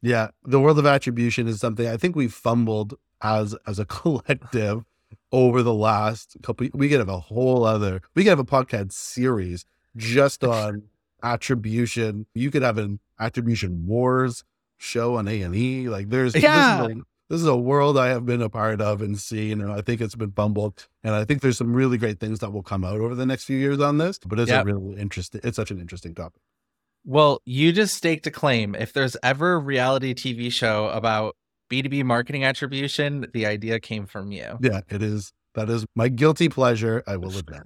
Yeah, 0.00 0.28
the 0.44 0.60
world 0.60 0.78
of 0.78 0.86
attribution 0.86 1.48
is 1.48 1.60
something 1.60 1.86
I 1.86 1.96
think 1.96 2.16
we've 2.16 2.32
fumbled 2.32 2.94
as 3.20 3.54
as 3.66 3.78
a 3.78 3.84
collective 3.86 4.84
over 5.32 5.62
the 5.62 5.74
last 5.74 6.36
couple. 6.42 6.68
We 6.72 6.88
could 6.88 7.00
have 7.00 7.08
a 7.08 7.18
whole 7.18 7.64
other. 7.64 8.00
We 8.14 8.24
could 8.24 8.30
have 8.30 8.38
a 8.38 8.44
podcast 8.44 8.92
series 8.92 9.64
just 9.96 10.44
on 10.44 10.84
attribution. 11.22 12.26
You 12.34 12.50
could 12.50 12.62
have 12.62 12.78
an 12.78 13.00
attribution 13.18 13.86
wars 13.86 14.44
show 14.76 15.16
on 15.16 15.26
A 15.28 15.42
and 15.42 15.54
E. 15.54 15.88
Like 15.88 16.08
there's 16.08 16.34
Yeah. 16.34 16.86
This 16.86 16.96
is, 16.96 17.02
this 17.28 17.40
is 17.40 17.46
a 17.46 17.56
world 17.56 17.98
I 17.98 18.08
have 18.08 18.24
been 18.26 18.42
a 18.42 18.48
part 18.48 18.80
of 18.80 19.02
and 19.02 19.18
seen, 19.18 19.60
and 19.60 19.70
I 19.72 19.80
think 19.82 20.00
it's 20.00 20.14
been 20.14 20.32
fumbled. 20.32 20.88
And 21.02 21.14
I 21.14 21.24
think 21.24 21.42
there's 21.42 21.58
some 21.58 21.74
really 21.74 21.98
great 21.98 22.20
things 22.20 22.38
that 22.40 22.52
will 22.52 22.62
come 22.62 22.84
out 22.84 23.00
over 23.00 23.14
the 23.14 23.26
next 23.26 23.44
few 23.44 23.56
years 23.58 23.80
on 23.80 23.98
this. 23.98 24.18
But 24.18 24.38
it's 24.40 24.50
Yep. 24.50 24.62
a 24.62 24.64
really 24.66 25.00
interesting. 25.00 25.40
It's 25.44 25.56
such 25.56 25.70
an 25.70 25.80
interesting 25.80 26.14
topic. 26.14 26.40
Well, 27.04 27.40
you 27.44 27.72
just 27.72 27.94
staked 27.94 28.26
a 28.26 28.30
claim. 28.30 28.74
If 28.74 28.92
there's 28.92 29.16
ever 29.22 29.54
a 29.54 29.58
reality 29.58 30.14
TV 30.14 30.50
show 30.52 30.88
about 30.88 31.36
B2B 31.70 32.02
marketing 32.04 32.44
attribution, 32.44 33.26
the 33.32 33.46
idea 33.46 33.78
came 33.80 34.06
from 34.06 34.32
you. 34.32 34.58
Yeah, 34.60 34.80
it 34.88 35.02
is. 35.02 35.32
That 35.54 35.70
is 35.70 35.86
my 35.94 36.08
guilty 36.08 36.48
pleasure. 36.48 37.02
I 37.06 37.16
will 37.16 37.36
admit. 37.36 37.62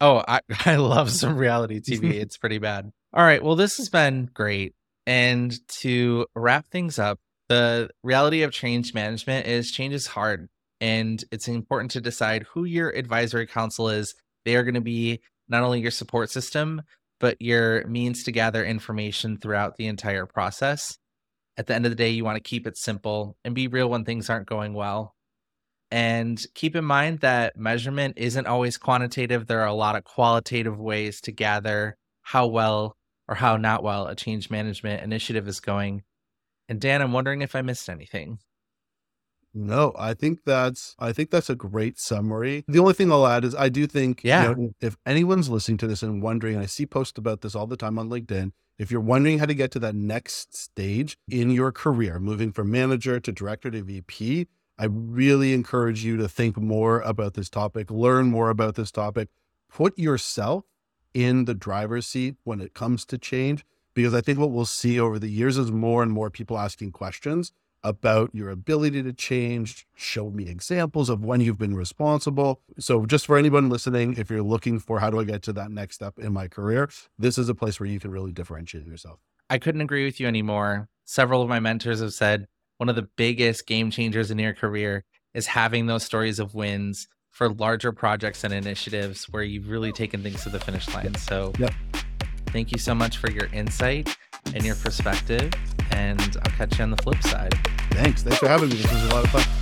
Oh, 0.00 0.22
I, 0.26 0.40
I 0.66 0.76
love 0.76 1.10
some 1.10 1.36
reality 1.36 1.80
TV. 1.80 2.12
it's 2.20 2.36
pretty 2.38 2.58
bad. 2.58 2.90
All 3.12 3.24
right. 3.24 3.42
Well, 3.42 3.56
this 3.56 3.76
has 3.78 3.88
been 3.88 4.30
great. 4.32 4.74
And 5.06 5.56
to 5.80 6.26
wrap 6.34 6.66
things 6.66 6.98
up, 6.98 7.18
the 7.48 7.90
reality 8.02 8.42
of 8.42 8.52
change 8.52 8.94
management 8.94 9.46
is 9.46 9.70
change 9.70 9.94
is 9.94 10.06
hard. 10.06 10.48
And 10.80 11.24
it's 11.32 11.48
important 11.48 11.92
to 11.92 12.00
decide 12.00 12.44
who 12.52 12.64
your 12.64 12.90
advisory 12.90 13.46
council 13.46 13.88
is. 13.88 14.14
They 14.44 14.56
are 14.56 14.62
going 14.62 14.74
to 14.74 14.80
be 14.80 15.20
not 15.48 15.62
only 15.62 15.80
your 15.80 15.90
support 15.90 16.30
system, 16.30 16.82
but 17.18 17.40
your 17.40 17.86
means 17.86 18.24
to 18.24 18.32
gather 18.32 18.64
information 18.64 19.38
throughout 19.38 19.76
the 19.76 19.86
entire 19.86 20.26
process. 20.26 20.98
At 21.56 21.66
the 21.66 21.74
end 21.74 21.86
of 21.86 21.92
the 21.92 21.96
day, 21.96 22.10
you 22.10 22.24
want 22.24 22.36
to 22.36 22.48
keep 22.48 22.66
it 22.66 22.76
simple 22.76 23.36
and 23.44 23.54
be 23.54 23.68
real 23.68 23.88
when 23.88 24.04
things 24.04 24.28
aren't 24.28 24.48
going 24.48 24.74
well. 24.74 25.14
And 25.90 26.44
keep 26.54 26.76
in 26.76 26.84
mind 26.84 27.20
that 27.20 27.56
measurement 27.56 28.18
isn't 28.18 28.46
always 28.46 28.76
quantitative. 28.76 29.46
There 29.46 29.60
are 29.60 29.66
a 29.66 29.72
lot 29.72 29.96
of 29.96 30.04
qualitative 30.04 30.78
ways 30.78 31.20
to 31.22 31.32
gather 31.32 31.96
how 32.22 32.48
well 32.48 32.96
or 33.28 33.36
how 33.36 33.56
not 33.56 33.82
well 33.82 34.06
a 34.08 34.16
change 34.16 34.50
management 34.50 35.02
initiative 35.02 35.48
is 35.48 35.60
going. 35.60 36.02
And 36.68 36.80
Dan, 36.80 37.02
I'm 37.02 37.12
wondering 37.12 37.42
if 37.42 37.54
I 37.54 37.62
missed 37.62 37.88
anything. 37.88 38.38
No, 39.58 39.94
I 39.98 40.12
think 40.12 40.44
that's 40.44 40.94
I 40.98 41.12
think 41.12 41.30
that's 41.30 41.48
a 41.48 41.54
great 41.54 41.98
summary. 41.98 42.64
The 42.68 42.78
only 42.78 42.92
thing 42.92 43.10
I'll 43.10 43.26
add 43.26 43.42
is 43.42 43.54
I 43.54 43.70
do 43.70 43.86
think 43.86 44.22
yeah. 44.22 44.50
You 44.50 44.54
know, 44.54 44.70
if 44.82 44.98
anyone's 45.06 45.48
listening 45.48 45.78
to 45.78 45.86
this 45.86 46.02
and 46.02 46.22
wondering, 46.22 46.56
and 46.56 46.62
I 46.62 46.66
see 46.66 46.84
posts 46.84 47.18
about 47.18 47.40
this 47.40 47.54
all 47.54 47.66
the 47.66 47.76
time 47.76 47.98
on 47.98 48.10
LinkedIn, 48.10 48.52
if 48.78 48.90
you're 48.90 49.00
wondering 49.00 49.38
how 49.38 49.46
to 49.46 49.54
get 49.54 49.70
to 49.70 49.78
that 49.78 49.94
next 49.94 50.54
stage 50.54 51.16
in 51.28 51.50
your 51.50 51.72
career, 51.72 52.18
moving 52.18 52.52
from 52.52 52.70
manager 52.70 53.18
to 53.18 53.32
director 53.32 53.70
to 53.70 53.82
VP, 53.82 54.46
I 54.78 54.84
really 54.84 55.54
encourage 55.54 56.04
you 56.04 56.18
to 56.18 56.28
think 56.28 56.58
more 56.58 57.00
about 57.00 57.32
this 57.32 57.48
topic, 57.48 57.90
learn 57.90 58.26
more 58.26 58.50
about 58.50 58.74
this 58.74 58.90
topic, 58.90 59.30
put 59.70 59.98
yourself 59.98 60.64
in 61.14 61.46
the 61.46 61.54
driver's 61.54 62.06
seat 62.06 62.36
when 62.44 62.60
it 62.60 62.74
comes 62.74 63.06
to 63.06 63.16
change. 63.16 63.64
Because 63.96 64.12
I 64.12 64.20
think 64.20 64.38
what 64.38 64.50
we'll 64.50 64.66
see 64.66 65.00
over 65.00 65.18
the 65.18 65.30
years 65.30 65.56
is 65.56 65.72
more 65.72 66.02
and 66.02 66.12
more 66.12 66.28
people 66.28 66.58
asking 66.58 66.92
questions 66.92 67.50
about 67.82 68.28
your 68.34 68.50
ability 68.50 69.02
to 69.02 69.12
change. 69.14 69.86
Show 69.94 70.28
me 70.28 70.48
examples 70.48 71.08
of 71.08 71.24
when 71.24 71.40
you've 71.40 71.56
been 71.56 71.74
responsible. 71.74 72.60
So, 72.78 73.06
just 73.06 73.24
for 73.24 73.38
anyone 73.38 73.70
listening, 73.70 74.16
if 74.18 74.28
you're 74.28 74.42
looking 74.42 74.78
for 74.78 75.00
how 75.00 75.08
do 75.08 75.18
I 75.18 75.24
get 75.24 75.40
to 75.44 75.52
that 75.54 75.70
next 75.70 75.94
step 75.94 76.18
in 76.18 76.34
my 76.34 76.46
career, 76.46 76.90
this 77.18 77.38
is 77.38 77.48
a 77.48 77.54
place 77.54 77.80
where 77.80 77.88
you 77.88 77.98
can 77.98 78.10
really 78.10 78.32
differentiate 78.32 78.86
yourself. 78.86 79.18
I 79.48 79.56
couldn't 79.56 79.80
agree 79.80 80.04
with 80.04 80.20
you 80.20 80.26
anymore. 80.26 80.90
Several 81.06 81.40
of 81.40 81.48
my 81.48 81.58
mentors 81.58 82.00
have 82.00 82.12
said 82.12 82.48
one 82.76 82.90
of 82.90 82.96
the 82.96 83.08
biggest 83.16 83.66
game 83.66 83.90
changers 83.90 84.30
in 84.30 84.38
your 84.38 84.52
career 84.52 85.04
is 85.32 85.46
having 85.46 85.86
those 85.86 86.04
stories 86.04 86.38
of 86.38 86.54
wins 86.54 87.08
for 87.30 87.48
larger 87.48 87.92
projects 87.92 88.44
and 88.44 88.52
initiatives 88.52 89.24
where 89.30 89.42
you've 89.42 89.70
really 89.70 89.92
taken 89.92 90.22
things 90.22 90.42
to 90.42 90.50
the 90.50 90.60
finish 90.60 90.86
line. 90.92 91.14
So, 91.14 91.54
yep. 91.58 91.72
Thank 92.46 92.72
you 92.72 92.78
so 92.78 92.94
much 92.94 93.18
for 93.18 93.30
your 93.30 93.46
insight 93.52 94.16
and 94.54 94.64
your 94.64 94.76
perspective. 94.76 95.52
And 95.90 96.36
I'll 96.44 96.52
catch 96.52 96.78
you 96.78 96.84
on 96.84 96.90
the 96.90 97.02
flip 97.02 97.22
side. 97.22 97.54
Thanks. 97.92 98.22
Thanks 98.22 98.38
for 98.38 98.48
having 98.48 98.68
me. 98.68 98.76
This 98.76 98.92
was 98.92 99.04
a 99.04 99.14
lot 99.14 99.24
of 99.24 99.30
fun. 99.30 99.55